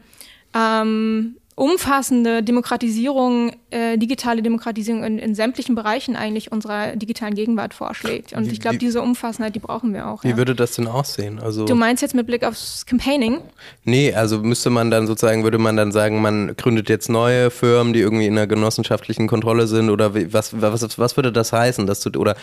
[0.54, 8.32] ähm, umfassende Demokratisierung, äh, digitale Demokratisierung in, in, sämtlichen Bereichen eigentlich unserer digitalen Gegenwart vorschlägt.
[8.32, 10.24] Und wie, ich glaube, diese Umfassendheit, die brauchen wir auch.
[10.24, 10.38] Wie ja.
[10.38, 11.40] würde das denn aussehen?
[11.40, 13.42] Also du meinst jetzt mit Blick aufs Campaigning?
[13.84, 17.92] Nee, also müsste man dann sozusagen, würde man dann sagen, man gründet jetzt neue Firmen,
[17.92, 21.86] die irgendwie in einer genossenschaftlichen Kontrolle sind oder wie, was, was, was würde das heißen?
[21.86, 22.38] Dass du, oder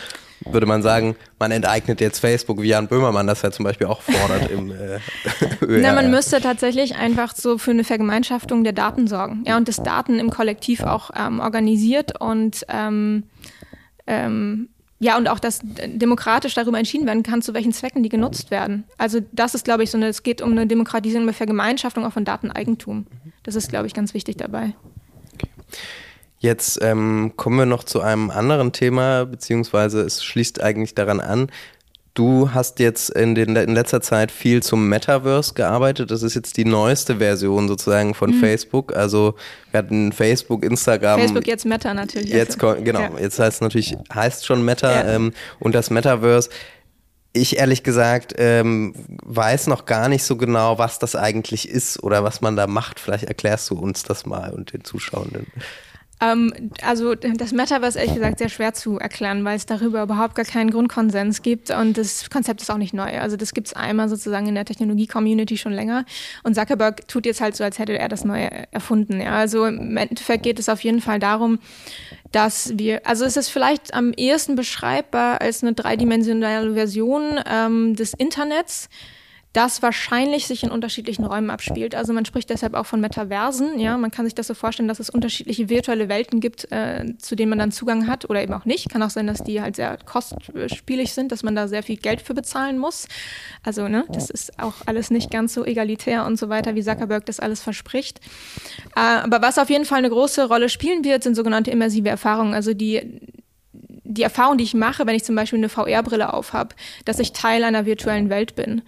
[0.45, 4.01] würde man sagen, man enteignet jetzt Facebook, wie Jan Böhmermann das ja zum Beispiel auch
[4.01, 4.99] fordert im äh,
[5.81, 9.43] Na, man müsste tatsächlich einfach so für eine Vergemeinschaftung der Daten sorgen.
[9.47, 13.23] Ja, und das Daten im Kollektiv auch ähm, organisiert und ähm,
[14.07, 18.51] ähm, ja, und auch, dass demokratisch darüber entschieden werden kann, zu welchen Zwecken die genutzt
[18.51, 18.85] werden.
[18.97, 22.13] Also das ist, glaube ich, so eine, es geht um eine Demokratisierung, eine Vergemeinschaftung auch
[22.13, 23.05] von Dateneigentum.
[23.43, 24.75] Das ist, glaube ich, ganz wichtig dabei.
[26.39, 31.47] Jetzt ähm, kommen wir noch zu einem anderen Thema, beziehungsweise es schließt eigentlich daran an.
[32.13, 36.11] Du hast jetzt in, den, in letzter Zeit viel zum Metaverse gearbeitet.
[36.11, 38.39] Das ist jetzt die neueste Version sozusagen von mhm.
[38.39, 38.95] Facebook.
[38.95, 39.33] Also
[39.71, 41.19] wir hatten Facebook, Instagram.
[41.19, 42.29] Facebook jetzt Meta natürlich.
[42.29, 42.99] Jetzt genau.
[42.99, 43.11] Ja.
[43.19, 45.15] Jetzt heißt es natürlich heißt schon Meta ja.
[45.15, 46.49] ähm, und das Metaverse.
[47.35, 52.23] Ich ehrlich gesagt ähm, weiß noch gar nicht so genau, was das eigentlich ist oder
[52.23, 52.99] was man da macht.
[52.99, 55.47] Vielleicht erklärst du uns das mal und den Zuschauenden.
[56.23, 60.45] Ähm, also das Metaverse ehrlich gesagt sehr schwer zu erklären, weil es darüber überhaupt gar
[60.45, 63.19] keinen Grundkonsens gibt und das Konzept ist auch nicht neu.
[63.19, 66.05] Also das gibt es einmal sozusagen in der Technologie-Community schon länger
[66.43, 69.21] und Zuckerberg tut jetzt halt so, als hätte er das neu erfunden.
[69.21, 69.31] Ja.
[69.31, 71.59] Also im Endeffekt geht es auf jeden Fall darum,
[72.31, 78.13] dass wir, also es ist vielleicht am ehesten beschreibbar als eine dreidimensionale Version ähm, des
[78.13, 78.89] Internets
[79.53, 81.93] das wahrscheinlich sich in unterschiedlichen Räumen abspielt.
[81.93, 83.79] Also man spricht deshalb auch von Metaversen.
[83.79, 87.35] Ja, man kann sich das so vorstellen, dass es unterschiedliche virtuelle Welten gibt, äh, zu
[87.35, 88.89] denen man dann Zugang hat oder eben auch nicht.
[88.89, 92.21] Kann auch sein, dass die halt sehr kostspielig sind, dass man da sehr viel Geld
[92.21, 93.07] für bezahlen muss.
[93.63, 97.27] Also ne, das ist auch alles nicht ganz so egalitär und so weiter, wie Zuckerberg
[97.27, 98.21] das alles verspricht.
[98.95, 102.55] Äh, aber was auf jeden Fall eine große Rolle spielen wird, sind sogenannte immersive Erfahrungen.
[102.55, 103.21] Also die
[104.05, 107.63] die Erfahrung, die ich mache, wenn ich zum Beispiel eine VR-Brille aufhab, dass ich Teil
[107.63, 108.83] einer virtuellen Welt bin.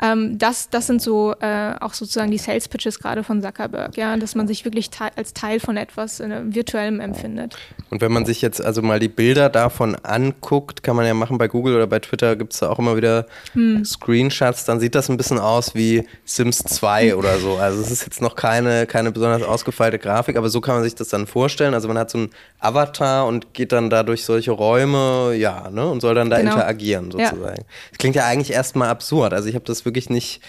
[0.00, 4.16] Ähm, das, das sind so äh, auch sozusagen die Sales Pitches gerade von Zuckerberg, ja,
[4.16, 7.56] dass man sich wirklich te als Teil von etwas äh, virtuellem empfindet.
[7.90, 11.38] Und wenn man sich jetzt also mal die Bilder davon anguckt, kann man ja machen
[11.38, 13.84] bei Google oder bei Twitter gibt es da auch immer wieder hm.
[13.84, 17.56] Screenshots, dann sieht das ein bisschen aus wie Sims 2 oder so.
[17.56, 20.94] Also es ist jetzt noch keine, keine besonders ausgefeilte Grafik, aber so kann man sich
[20.94, 21.74] das dann vorstellen.
[21.74, 22.30] Also man hat so einen
[22.60, 26.52] Avatar und geht dann da durch solche Räume, ja, ne, und soll dann da genau.
[26.52, 27.62] interagieren sozusagen.
[27.62, 27.66] Ja.
[27.90, 29.32] Das klingt ja eigentlich erstmal absurd.
[29.32, 30.40] Also ich habe das wirklich nicht,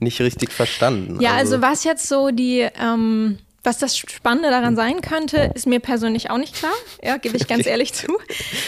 [0.00, 1.20] nicht richtig verstanden.
[1.20, 5.66] Ja, also, also was jetzt so die, ähm, was das Spannende daran sein könnte, ist
[5.66, 6.72] mir persönlich auch nicht klar.
[7.02, 8.06] Ja, gebe ich ganz ehrlich zu.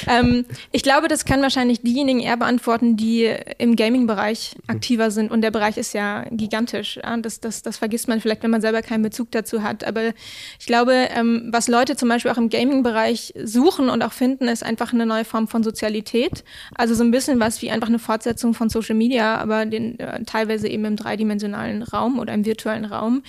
[0.08, 5.30] Ähm, ich glaube, das können wahrscheinlich diejenigen eher beantworten, die im Gaming-Bereich aktiver sind.
[5.30, 6.96] Und der Bereich ist ja gigantisch.
[6.96, 7.16] Ja?
[7.18, 9.84] Das, das, das vergisst man vielleicht, wenn man selber keinen Bezug dazu hat.
[9.84, 10.12] Aber
[10.58, 14.62] ich glaube, ähm, was Leute zum Beispiel auch im Gaming-Bereich suchen und auch finden, ist
[14.62, 16.42] einfach eine neue Form von Sozialität.
[16.74, 20.24] Also so ein bisschen was wie einfach eine Fortsetzung von Social Media, aber den, äh,
[20.24, 23.22] teilweise eben im dreidimensionalen Raum oder im virtuellen Raum.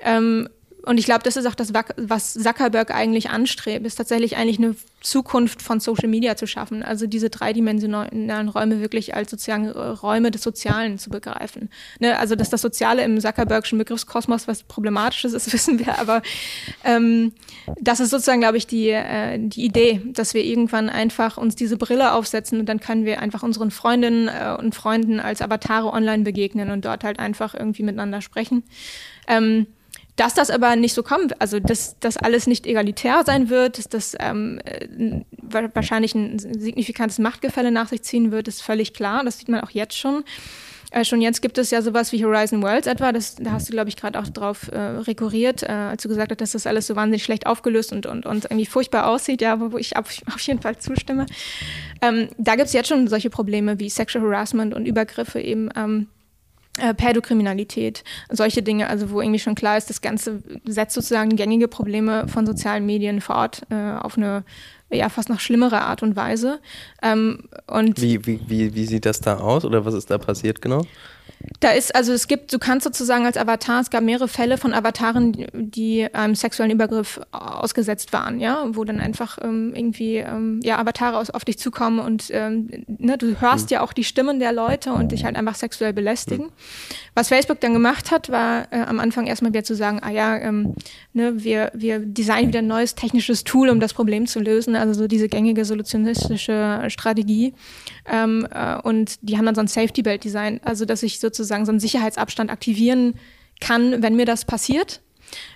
[0.00, 0.48] Ähm,
[0.86, 4.76] und ich glaube, das ist auch das, was Zuckerberg eigentlich anstrebt, ist tatsächlich eigentlich eine
[5.00, 6.82] Zukunft von Social Media zu schaffen.
[6.82, 11.70] Also diese dreidimensionalen Räume wirklich als sozusagen äh, Räume des Sozialen zu begreifen.
[12.00, 12.18] Ne?
[12.18, 16.22] Also dass das Soziale im Zuckerbergschen Begriffskosmos was Problematisches ist, wissen wir, aber
[16.84, 17.32] ähm,
[17.80, 21.78] das ist sozusagen, glaube ich, die, äh, die Idee, dass wir irgendwann einfach uns diese
[21.78, 26.24] Brille aufsetzen und dann können wir einfach unseren Freundinnen äh, und Freunden als Avatare online
[26.24, 28.64] begegnen und dort halt einfach irgendwie miteinander sprechen.
[29.28, 29.66] Ähm,
[30.16, 33.88] dass das aber nicht so kommt, also dass das alles nicht egalitär sein wird, dass
[33.88, 35.24] das ähm, äh,
[35.74, 39.24] wahrscheinlich ein signifikantes Machtgefälle nach sich ziehen wird, ist völlig klar.
[39.24, 40.24] Das sieht man auch jetzt schon.
[40.92, 43.10] Äh, schon jetzt gibt es ja sowas wie Horizon Worlds etwa.
[43.10, 46.30] Das, da hast du, glaube ich, gerade auch drauf äh, rekurriert, äh, als du gesagt
[46.30, 49.58] hast, dass das alles so wahnsinnig schlecht aufgelöst und, und, und irgendwie furchtbar aussieht, ja,
[49.58, 51.26] wo ich auf, auf jeden Fall zustimme.
[52.00, 55.70] Ähm, da gibt es jetzt schon solche Probleme wie Sexual Harassment und Übergriffe eben.
[55.74, 56.06] Ähm,
[56.78, 61.68] äh, Pädokriminalität, solche Dinge, also wo irgendwie schon klar ist, das Ganze setzt sozusagen gängige
[61.68, 64.44] Probleme von sozialen Medien fort äh, auf eine
[64.90, 66.60] ja fast noch schlimmere Art und Weise.
[67.02, 70.62] Ähm, und wie, wie, wie, wie sieht das da aus oder was ist da passiert
[70.62, 70.82] genau?
[71.60, 74.72] Da ist, also es gibt, du kannst sozusagen als Avatar, es gab mehrere Fälle von
[74.72, 80.78] Avataren, die einem sexuellen Übergriff ausgesetzt waren, ja, wo dann einfach ähm, irgendwie ähm, ja,
[80.78, 83.74] Avatare aus, auf dich zukommen und ähm, ne, du hörst mhm.
[83.74, 86.46] ja auch die Stimmen der Leute und dich halt einfach sexuell belästigen.
[86.46, 86.52] Mhm.
[87.14, 90.36] Was Facebook dann gemacht hat, war äh, am Anfang erstmal wieder zu sagen, ah ja,
[90.36, 90.74] ähm,
[91.14, 94.92] ne, wir, wir designen wieder ein neues technisches Tool, um das Problem zu lösen, also
[94.92, 97.54] so diese gängige solutionistische Strategie.
[98.06, 101.72] Ähm, äh, und die haben dann so ein Safety-Belt design, also dass ich sozusagen so
[101.72, 103.14] einen Sicherheitsabstand aktivieren
[103.60, 105.00] kann, wenn mir das passiert.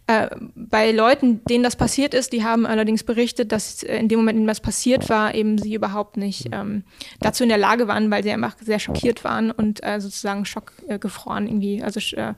[0.06, 4.36] Äh, bei Leuten, denen das passiert ist, die haben allerdings berichtet, dass in dem Moment,
[4.36, 6.84] in dem das passiert war, eben sie überhaupt nicht ähm,
[7.20, 11.46] dazu in der Lage waren, weil sie einfach sehr schockiert waren und äh, sozusagen schockgefroren
[11.46, 11.82] äh, irgendwie.
[11.82, 12.32] Also äh,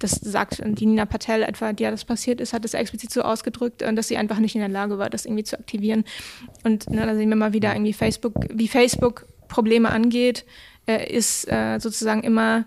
[0.00, 3.22] das sagt die Nina Patel etwa, die ja das passiert ist, hat es explizit so
[3.22, 6.04] ausgedrückt, äh, dass sie einfach nicht in der Lage war, das irgendwie zu aktivieren.
[6.64, 10.44] Und ne, da sehen wir mal wieder irgendwie Facebook, wie Facebook Probleme angeht,
[10.86, 12.64] äh, ist äh, sozusagen immer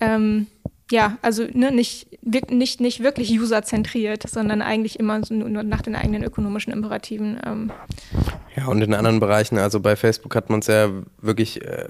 [0.00, 0.48] ähm,
[0.90, 2.08] ja, also ne, nicht,
[2.50, 7.40] nicht, nicht wirklich userzentriert, sondern eigentlich immer so nur nach den eigenen ökonomischen Imperativen.
[7.46, 7.70] Ähm.
[8.56, 10.90] Ja, und in anderen Bereichen, also bei Facebook hat man es ja
[11.20, 11.86] wirklich äh,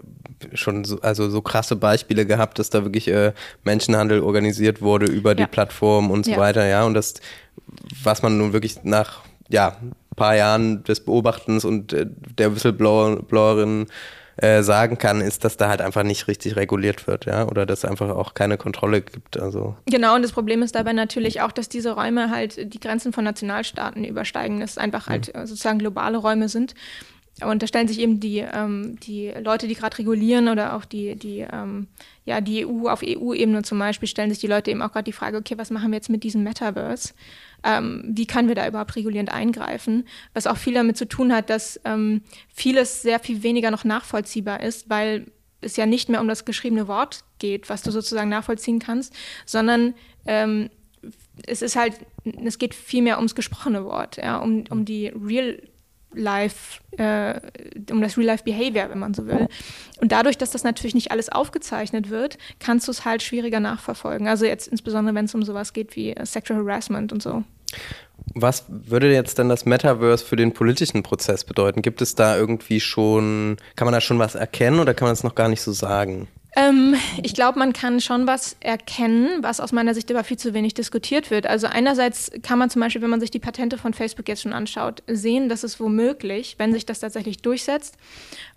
[0.55, 3.33] schon so, also so krasse Beispiele gehabt, dass da wirklich äh,
[3.64, 5.48] Menschenhandel organisiert wurde über die ja.
[5.48, 6.37] Plattform und so ja.
[6.38, 6.85] weiter, ja.
[6.85, 7.14] Und das,
[8.02, 9.76] was man nun wirklich nach ja,
[10.16, 12.07] paar Jahren des Beobachtens und äh,
[12.38, 13.87] der Whistleblowerin
[14.37, 17.85] äh, sagen kann, ist, dass da halt einfach nicht richtig reguliert wird, ja, oder dass
[17.85, 19.38] einfach auch keine Kontrolle gibt.
[19.38, 19.77] Also.
[19.87, 23.25] Genau, und das Problem ist dabei natürlich auch, dass diese Räume halt die Grenzen von
[23.25, 25.47] Nationalstaaten übersteigen, dass es einfach halt mhm.
[25.47, 26.75] sozusagen globale Räume sind.
[27.40, 31.16] Und da stellen sich eben die, ähm, die Leute, die gerade regulieren oder auch die,
[31.16, 31.88] die, ähm,
[32.25, 35.12] ja, die EU auf EU-Ebene zum Beispiel, stellen sich die Leute eben auch gerade die
[35.12, 37.14] Frage, okay, was machen wir jetzt mit diesem Metaverse?
[37.64, 41.51] Ähm, wie können wir da überhaupt regulierend eingreifen, was auch viel damit zu tun hat,
[41.51, 45.27] dass ähm, vieles sehr viel weniger noch nachvollziehbar ist, weil
[45.61, 49.14] es ja nicht mehr um das geschriebene Wort geht, was du sozusagen nachvollziehen kannst,
[49.46, 49.94] sondern
[50.27, 50.70] ähm,
[51.46, 51.94] es ist halt,
[52.44, 55.61] es geht viel mehr ums gesprochene Wort, ja, um, um die Real
[56.14, 57.40] Life, äh,
[57.90, 59.48] um das Real-Life-Behavior, wenn man so will.
[60.01, 64.29] Und dadurch, dass das natürlich nicht alles aufgezeichnet wird, kannst du es halt schwieriger nachverfolgen.
[64.29, 67.44] Also jetzt insbesondere, wenn es um sowas geht wie äh, Sexual Harassment und so.
[68.35, 71.83] Was würde jetzt denn das Metaverse für den politischen Prozess bedeuten?
[71.83, 75.25] Gibt es da irgendwie schon, kann man da schon was erkennen oder kann man es
[75.25, 76.29] noch gar nicht so sagen?
[76.54, 80.52] Ähm, ich glaube, man kann schon was erkennen, was aus meiner Sicht aber viel zu
[80.52, 81.46] wenig diskutiert wird.
[81.46, 84.52] Also einerseits kann man zum Beispiel, wenn man sich die Patente von Facebook jetzt schon
[84.52, 87.96] anschaut, sehen, dass es womöglich, wenn sich das tatsächlich durchsetzt,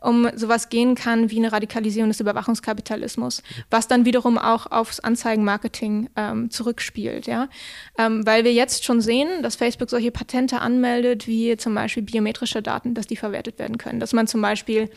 [0.02, 6.10] um sowas gehen kann wie eine Radikalisierung des Überwachungskapitalismus, was dann wiederum auch aufs Anzeigenmarketing
[6.18, 7.28] ähm, zurückspielt.
[7.28, 7.48] Ja?
[7.98, 12.62] Ähm, weil wir jetzt schon sehen, dass Facebook solche Patente anmeldet, wie zum Beispiel biometrische
[12.62, 14.02] Daten, dass die verwertet werden können.
[14.02, 14.90] Dass man zum Beispiel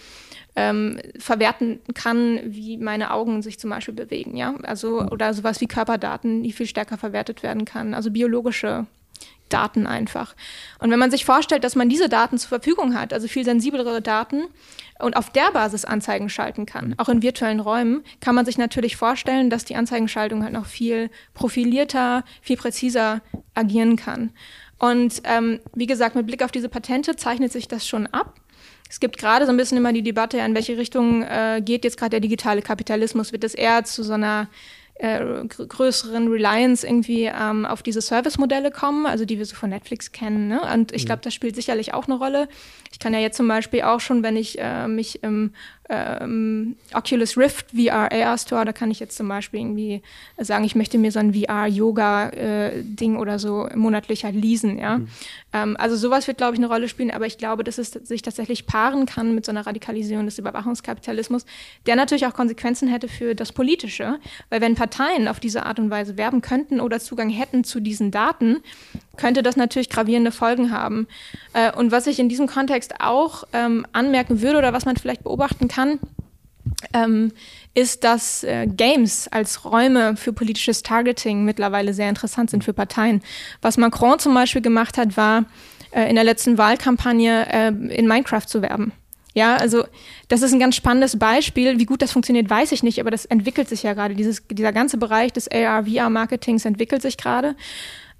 [0.58, 4.56] ähm, verwerten kann, wie meine Augen sich zum Beispiel bewegen, ja.
[4.64, 7.94] Also oder sowas wie Körperdaten, die viel stärker verwertet werden kann.
[7.94, 8.86] Also biologische
[9.48, 10.34] Daten einfach.
[10.80, 14.02] Und wenn man sich vorstellt, dass man diese Daten zur Verfügung hat, also viel sensiblere
[14.02, 14.48] Daten,
[14.98, 18.96] und auf der Basis Anzeigen schalten kann, auch in virtuellen Räumen, kann man sich natürlich
[18.96, 23.20] vorstellen, dass die Anzeigenschaltung halt noch viel profilierter, viel präziser
[23.54, 24.30] agieren kann.
[24.80, 28.34] Und ähm, wie gesagt, mit Blick auf diese Patente zeichnet sich das schon ab.
[28.88, 31.98] Es gibt gerade so ein bisschen immer die Debatte, in welche Richtung äh, geht jetzt
[31.98, 33.32] gerade der digitale Kapitalismus?
[33.32, 34.48] Wird es eher zu so einer
[34.98, 40.10] äh, größeren Reliance irgendwie ähm, auf diese Service-Modelle kommen, also die wir so von Netflix
[40.10, 40.48] kennen.
[40.48, 40.60] Ne?
[40.74, 41.06] Und ich mhm.
[41.06, 42.48] glaube, das spielt sicherlich auch eine Rolle.
[42.92, 45.52] Ich kann ja jetzt zum Beispiel auch schon, wenn ich äh, mich im
[45.88, 50.02] ähm, Oculus Rift VR AR Store, da kann ich jetzt zum Beispiel irgendwie
[50.36, 54.98] sagen, ich möchte mir so ein VR-Yoga-Ding äh, oder so monatlich halt leasen, ja.
[54.98, 55.08] Mhm.
[55.52, 58.22] Ähm, also sowas wird, glaube ich, eine Rolle spielen, aber ich glaube, dass es sich
[58.22, 61.46] tatsächlich paaren kann mit so einer Radikalisierung des Überwachungskapitalismus,
[61.86, 64.18] der natürlich auch Konsequenzen hätte für das Politische,
[64.50, 68.10] weil wenn Parteien auf diese Art und Weise werben könnten oder Zugang hätten zu diesen
[68.10, 68.58] Daten,
[69.16, 71.06] könnte das natürlich gravierende Folgen haben.
[71.52, 75.24] Äh, und was ich in diesem Kontext auch ähm, anmerken würde oder was man vielleicht
[75.24, 75.77] beobachten kann,
[76.92, 77.32] ähm,
[77.74, 83.22] ist, dass äh, Games als Räume für politisches Targeting mittlerweile sehr interessant sind für Parteien.
[83.62, 85.44] Was Macron zum Beispiel gemacht hat, war
[85.92, 88.92] äh, in der letzten Wahlkampagne äh, in Minecraft zu werben.
[89.34, 89.84] Ja, also
[90.28, 91.78] das ist ein ganz spannendes Beispiel.
[91.78, 94.14] Wie gut das funktioniert, weiß ich nicht, aber das entwickelt sich ja gerade.
[94.14, 97.54] dieser ganze Bereich des AR-VR-Marketings entwickelt sich gerade.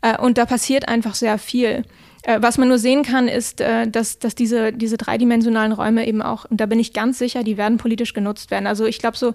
[0.03, 1.85] Äh, und da passiert einfach sehr viel.
[2.29, 6.21] Äh, was man nur sehen kann, ist, äh, dass, dass diese, diese dreidimensionalen Räume eben
[6.21, 8.67] auch, und da bin ich ganz sicher, die werden politisch genutzt werden.
[8.67, 9.35] Also ich glaube so,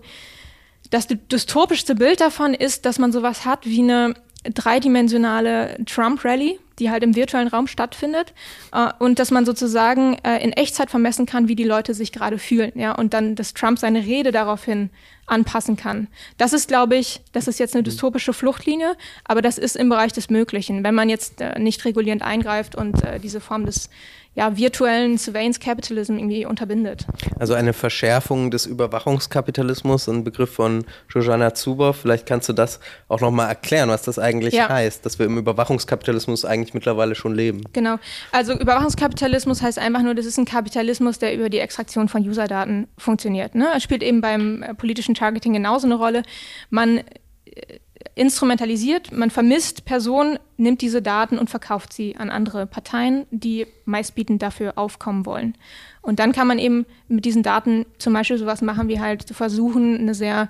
[0.91, 7.03] das dystopischste Bild davon ist, dass man sowas hat wie eine dreidimensionale Trump-Rally, die halt
[7.03, 8.33] im virtuellen Raum stattfindet
[8.71, 12.37] äh, und dass man sozusagen äh, in Echtzeit vermessen kann, wie die Leute sich gerade
[12.37, 14.89] fühlen, ja, und dann, dass Trump seine Rede daraufhin
[15.25, 16.07] anpassen kann.
[16.37, 20.11] Das ist, glaube ich, das ist jetzt eine dystopische Fluchtlinie, aber das ist im Bereich
[20.11, 23.89] des Möglichen, wenn man jetzt äh, nicht regulierend eingreift und äh, diese Form des
[24.35, 27.05] ja, virtuellen Surveillance Capitalism irgendwie unterbindet.
[27.39, 31.97] Also eine Verschärfung des Überwachungskapitalismus, ein Begriff von Jojana Zuboff.
[31.97, 34.69] Vielleicht kannst du das auch nochmal erklären, was das eigentlich ja.
[34.69, 37.61] heißt, dass wir im Überwachungskapitalismus eigentlich mittlerweile schon leben.
[37.73, 37.97] Genau.
[38.31, 42.87] Also Überwachungskapitalismus heißt einfach nur, das ist ein Kapitalismus, der über die Extraktion von Userdaten
[42.97, 43.53] funktioniert.
[43.53, 43.67] Ne?
[43.75, 46.23] Es spielt eben beim äh, politischen Targeting genauso eine Rolle.
[46.71, 46.99] Man
[47.45, 47.79] äh,
[48.15, 54.41] instrumentalisiert, man vermisst Personen, nimmt diese Daten und verkauft sie an andere Parteien, die meistbietend
[54.41, 55.55] dafür aufkommen wollen.
[56.01, 59.33] Und dann kann man eben mit diesen Daten zum Beispiel sowas machen, wie halt zu
[59.33, 60.49] versuchen, eine sehr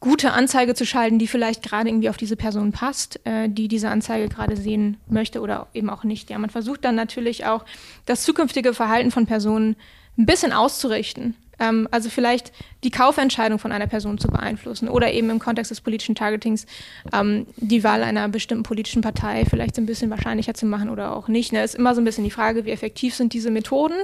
[0.00, 3.88] gute Anzeige zu schalten, die vielleicht gerade irgendwie auf diese Person passt, äh, die diese
[3.88, 6.28] Anzeige gerade sehen möchte oder eben auch nicht.
[6.28, 7.64] Ja, man versucht dann natürlich auch
[8.04, 9.76] das zukünftige Verhalten von Personen
[10.16, 11.34] ein bisschen auszurichten.
[11.58, 15.80] Ähm, also vielleicht die Kaufentscheidung von einer Person zu beeinflussen oder eben im Kontext des
[15.80, 16.66] politischen Targetings
[17.12, 21.28] ähm, die Wahl einer bestimmten politischen Partei vielleicht ein bisschen wahrscheinlicher zu machen oder auch
[21.28, 21.52] nicht.
[21.52, 21.62] Ne?
[21.62, 23.96] Ist immer so ein bisschen die Frage, wie effektiv sind diese Methoden.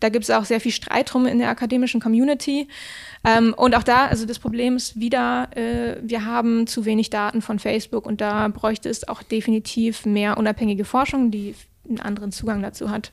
[0.00, 2.68] Da gibt es auch sehr viel Streit drum in der akademischen Community.
[3.24, 7.42] Ähm, und auch da, also das Problem ist wieder, äh, wir haben zu wenig Daten
[7.42, 11.54] von Facebook und da bräuchte es auch definitiv mehr unabhängige Forschung, die
[11.88, 13.12] einen anderen Zugang dazu hat.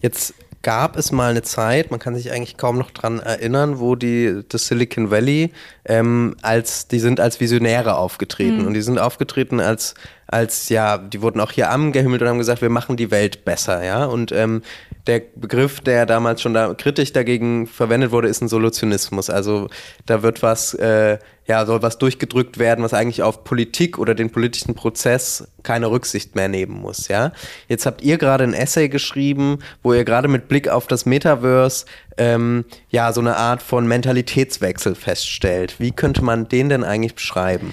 [0.00, 3.94] Jetzt gab es mal eine Zeit, man kann sich eigentlich kaum noch dran erinnern, wo
[3.96, 5.52] die das Silicon Valley
[5.84, 8.66] ähm, als die sind als Visionäre aufgetreten mhm.
[8.68, 9.94] und die sind aufgetreten als
[10.26, 13.84] als ja, die wurden auch hier angehimmelt und haben gesagt, wir machen die Welt besser,
[13.84, 14.62] ja und ähm,
[15.06, 19.30] der Begriff, der damals schon da kritisch dagegen verwendet wurde, ist ein Solutionismus.
[19.30, 19.68] Also
[20.06, 24.30] da wird was, äh, ja, soll was durchgedrückt werden, was eigentlich auf Politik oder den
[24.30, 27.32] politischen Prozess keine Rücksicht mehr nehmen muss, ja.
[27.68, 31.86] Jetzt habt ihr gerade ein Essay geschrieben, wo ihr gerade mit Blick auf das Metaverse
[32.16, 35.80] ähm, ja so eine Art von Mentalitätswechsel feststellt.
[35.80, 37.72] Wie könnte man den denn eigentlich beschreiben?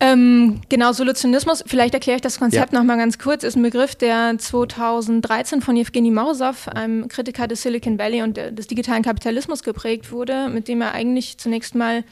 [0.00, 2.78] Ähm, genau, Solutionismus, vielleicht erkläre ich das Konzept ja.
[2.78, 7.98] nochmal ganz kurz, ist ein Begriff, der 2013 von Evgeny Mausow, einem Kritiker des Silicon
[7.98, 12.04] Valley und des digitalen Kapitalismus geprägt wurde, mit dem er eigentlich zunächst mal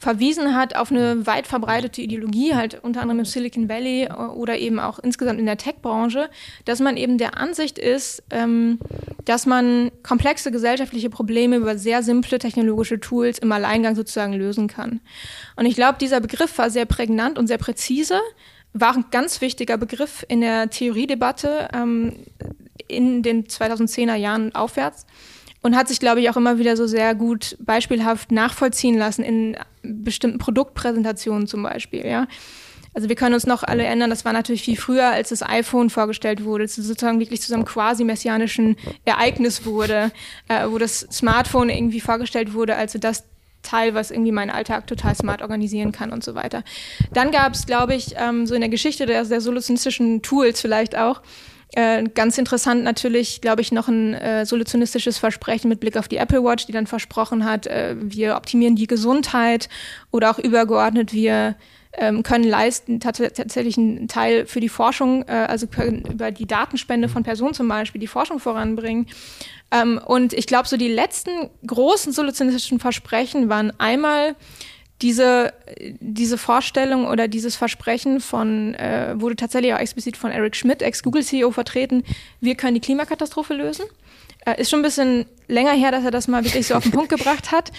[0.00, 4.58] verwiesen hat auf eine weit verbreitete Ideologie, halt unter anderem im Silicon Valley äh, oder
[4.58, 6.30] eben auch insgesamt in der Tech-Branche,
[6.64, 8.78] dass man eben der Ansicht ist, ähm,
[9.26, 15.00] dass man komplexe gesellschaftliche Probleme über sehr simple technologische Tools im Alleingang sozusagen lösen kann.
[15.54, 18.18] Und ich glaube, dieser Begriff war sehr prägnant und sehr präzise,
[18.72, 22.24] war ein ganz wichtiger Begriff in der Theoriedebatte ähm,
[22.88, 25.04] in den 2010er Jahren aufwärts
[25.62, 29.56] und hat sich, glaube ich, auch immer wieder so sehr gut beispielhaft nachvollziehen lassen in
[29.82, 32.26] bestimmten Produktpräsentationen zum Beispiel, ja.
[32.92, 35.90] Also wir können uns noch alle erinnern, das war natürlich viel früher, als das iPhone
[35.90, 40.10] vorgestellt wurde, es sozusagen wirklich zu so einem quasi messianischen Ereignis wurde,
[40.48, 43.24] äh, wo das Smartphone irgendwie vorgestellt wurde, also das
[43.62, 46.64] Teil, was irgendwie meinen Alltag total smart organisieren kann und so weiter.
[47.12, 50.96] Dann gab es, glaube ich, ähm, so in der Geschichte der, der solutionistischen Tools vielleicht
[50.96, 51.20] auch,
[51.72, 56.16] äh, ganz interessant natürlich, glaube ich, noch ein äh, solutionistisches Versprechen mit Blick auf die
[56.16, 59.68] Apple Watch, die dann versprochen hat, äh, wir optimieren die Gesundheit
[60.10, 61.56] oder auch übergeordnet, wir
[61.92, 67.08] ähm, können leisten tatsächlich einen Teil für die Forschung, äh, also können über die Datenspende
[67.08, 69.06] von Personen zum Beispiel die Forschung voranbringen.
[69.72, 74.36] Ähm, und ich glaube, so die letzten großen solutionistischen Versprechen waren einmal
[75.02, 75.52] diese,
[76.00, 81.50] diese Vorstellung oder dieses Versprechen von, äh, wurde tatsächlich auch explizit von Eric Schmidt, Ex-Google-CEO,
[81.50, 82.04] vertreten,
[82.40, 83.84] wir können die Klimakatastrophe lösen.
[84.46, 86.92] Äh, ist schon ein bisschen länger her, dass er das mal wirklich so auf den
[86.92, 87.72] Punkt gebracht hat.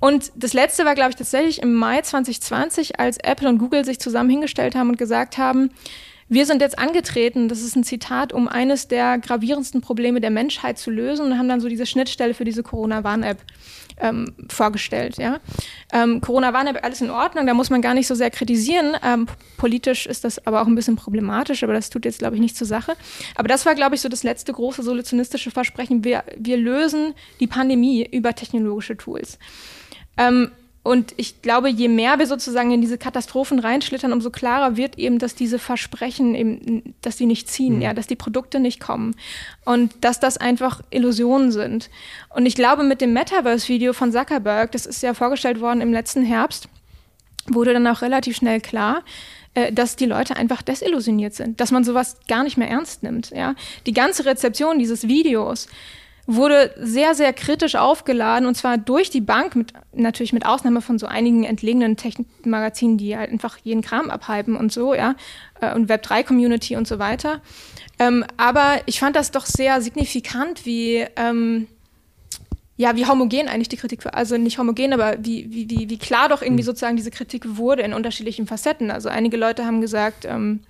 [0.00, 3.98] Und das letzte war, glaube ich, tatsächlich im Mai 2020, als Apple und Google sich
[3.98, 5.70] zusammen hingestellt haben und gesagt haben,
[6.28, 10.78] wir sind jetzt angetreten, das ist ein Zitat, um eines der gravierendsten Probleme der Menschheit
[10.78, 13.38] zu lösen und haben dann so diese Schnittstelle für diese Corona-Warn-App
[13.98, 15.18] ähm, vorgestellt.
[15.18, 15.40] Ja?
[15.92, 18.96] Ähm, Corona-Warn-App, alles in Ordnung, da muss man gar nicht so sehr kritisieren.
[19.04, 19.26] Ähm,
[19.56, 22.56] politisch ist das aber auch ein bisschen problematisch, aber das tut jetzt, glaube ich, nicht
[22.56, 22.94] zur Sache.
[23.34, 26.04] Aber das war, glaube ich, so das letzte große solutionistische Versprechen.
[26.04, 29.38] Wir, wir lösen die Pandemie über technologische Tools.
[30.16, 30.50] Ähm,
[30.84, 35.18] und ich glaube, je mehr wir sozusagen in diese Katastrophen reinschlittern, umso klarer wird eben,
[35.18, 37.82] dass diese Versprechen eben, dass die nicht ziehen, mhm.
[37.82, 39.16] ja, dass die Produkte nicht kommen
[39.64, 41.88] und dass das einfach Illusionen sind.
[42.28, 46.22] Und ich glaube, mit dem Metaverse-Video von Zuckerberg, das ist ja vorgestellt worden im letzten
[46.22, 46.68] Herbst,
[47.46, 49.02] wurde dann auch relativ schnell klar,
[49.54, 53.30] äh, dass die Leute einfach desillusioniert sind, dass man sowas gar nicht mehr ernst nimmt.
[53.30, 53.54] Ja?
[53.86, 55.66] Die ganze Rezeption dieses Videos
[56.26, 60.98] wurde sehr, sehr kritisch aufgeladen und zwar durch die Bank, mit, natürlich mit Ausnahme von
[60.98, 65.16] so einigen entlegenen Technikmagazinen, die halt einfach jeden Kram abhypen und so, ja,
[65.60, 67.40] äh, und Web3-Community und so weiter.
[67.98, 71.66] Ähm, aber ich fand das doch sehr signifikant, wie, ähm,
[72.76, 74.14] ja, wie homogen eigentlich die Kritik war.
[74.14, 76.66] Also nicht homogen, aber wie, wie, wie, wie klar doch irgendwie hm.
[76.66, 78.90] sozusagen diese Kritik wurde in unterschiedlichen Facetten.
[78.90, 80.60] Also einige Leute haben gesagt, ähm,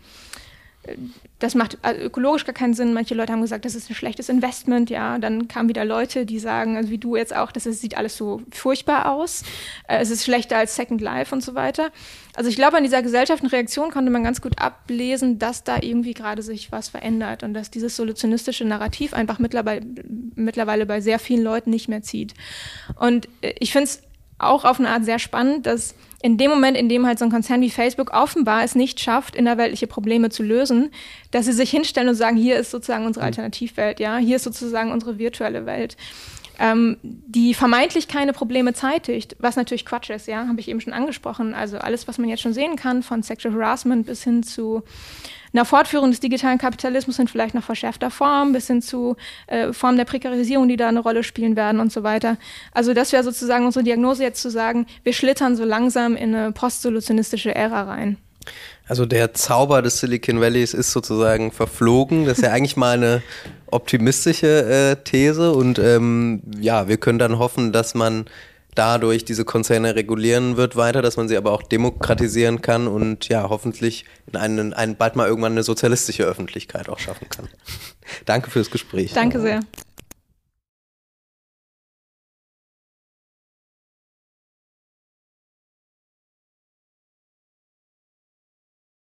[1.39, 2.95] das macht also ökologisch gar keinen Sinn.
[2.95, 4.89] Manche Leute haben gesagt, das ist ein schlechtes Investment.
[4.89, 8.16] Ja, dann kamen wieder Leute, die sagen, also wie du jetzt auch, das sieht alles
[8.16, 9.43] so furchtbar aus.
[9.89, 11.91] Äh, es ist schlechter als Second Life und so weiter.
[12.37, 16.14] Also ich glaube, an dieser gesellschaftlichen Reaktion konnte man ganz gut ablesen, dass da irgendwie
[16.14, 19.82] gerade sich was verändert und dass dieses solutionistische Narrativ einfach mittlerweile,
[20.35, 22.35] mittlerweile bei sehr vielen Leuten nicht mehr zieht.
[22.97, 24.03] Und äh, ich finde es
[24.39, 27.30] auch auf eine Art sehr spannend, dass in dem Moment, in dem halt so ein
[27.30, 30.91] Konzern wie Facebook offenbar es nicht schafft, innerweltliche Probleme zu lösen,
[31.30, 33.26] dass sie sich hinstellen und sagen, hier ist sozusagen unsere mhm.
[33.26, 35.97] Alternativwelt, ja, hier ist sozusagen unsere virtuelle Welt.
[36.59, 40.93] Ähm, die vermeintlich keine Probleme zeitigt, was natürlich Quatsch ist, ja, habe ich eben schon
[40.93, 41.53] angesprochen.
[41.53, 44.82] Also alles, was man jetzt schon sehen kann, von Sexual Harassment bis hin zu
[45.55, 49.97] einer Fortführung des digitalen Kapitalismus in vielleicht noch verschärfter Form, bis hin zu äh, Formen
[49.97, 52.37] der Prekarisierung, die da eine Rolle spielen werden und so weiter.
[52.73, 56.53] Also das wäre sozusagen unsere Diagnose jetzt zu sagen, wir schlittern so langsam in eine
[56.53, 58.17] postsolutionistische Ära rein.
[58.87, 62.27] Also der Zauber des Silicon Valleys ist sozusagen verflogen.
[62.27, 63.23] Das ist ja eigentlich mal eine
[63.71, 68.27] optimistische äh, These und ähm, ja, wir können dann hoffen, dass man
[68.75, 73.49] dadurch diese Konzerne regulieren wird weiter, dass man sie aber auch demokratisieren kann und ja,
[73.49, 77.49] hoffentlich in einen, einen bald mal irgendwann eine sozialistische Öffentlichkeit auch schaffen kann.
[78.25, 79.12] Danke fürs Gespräch.
[79.12, 79.61] Danke sehr.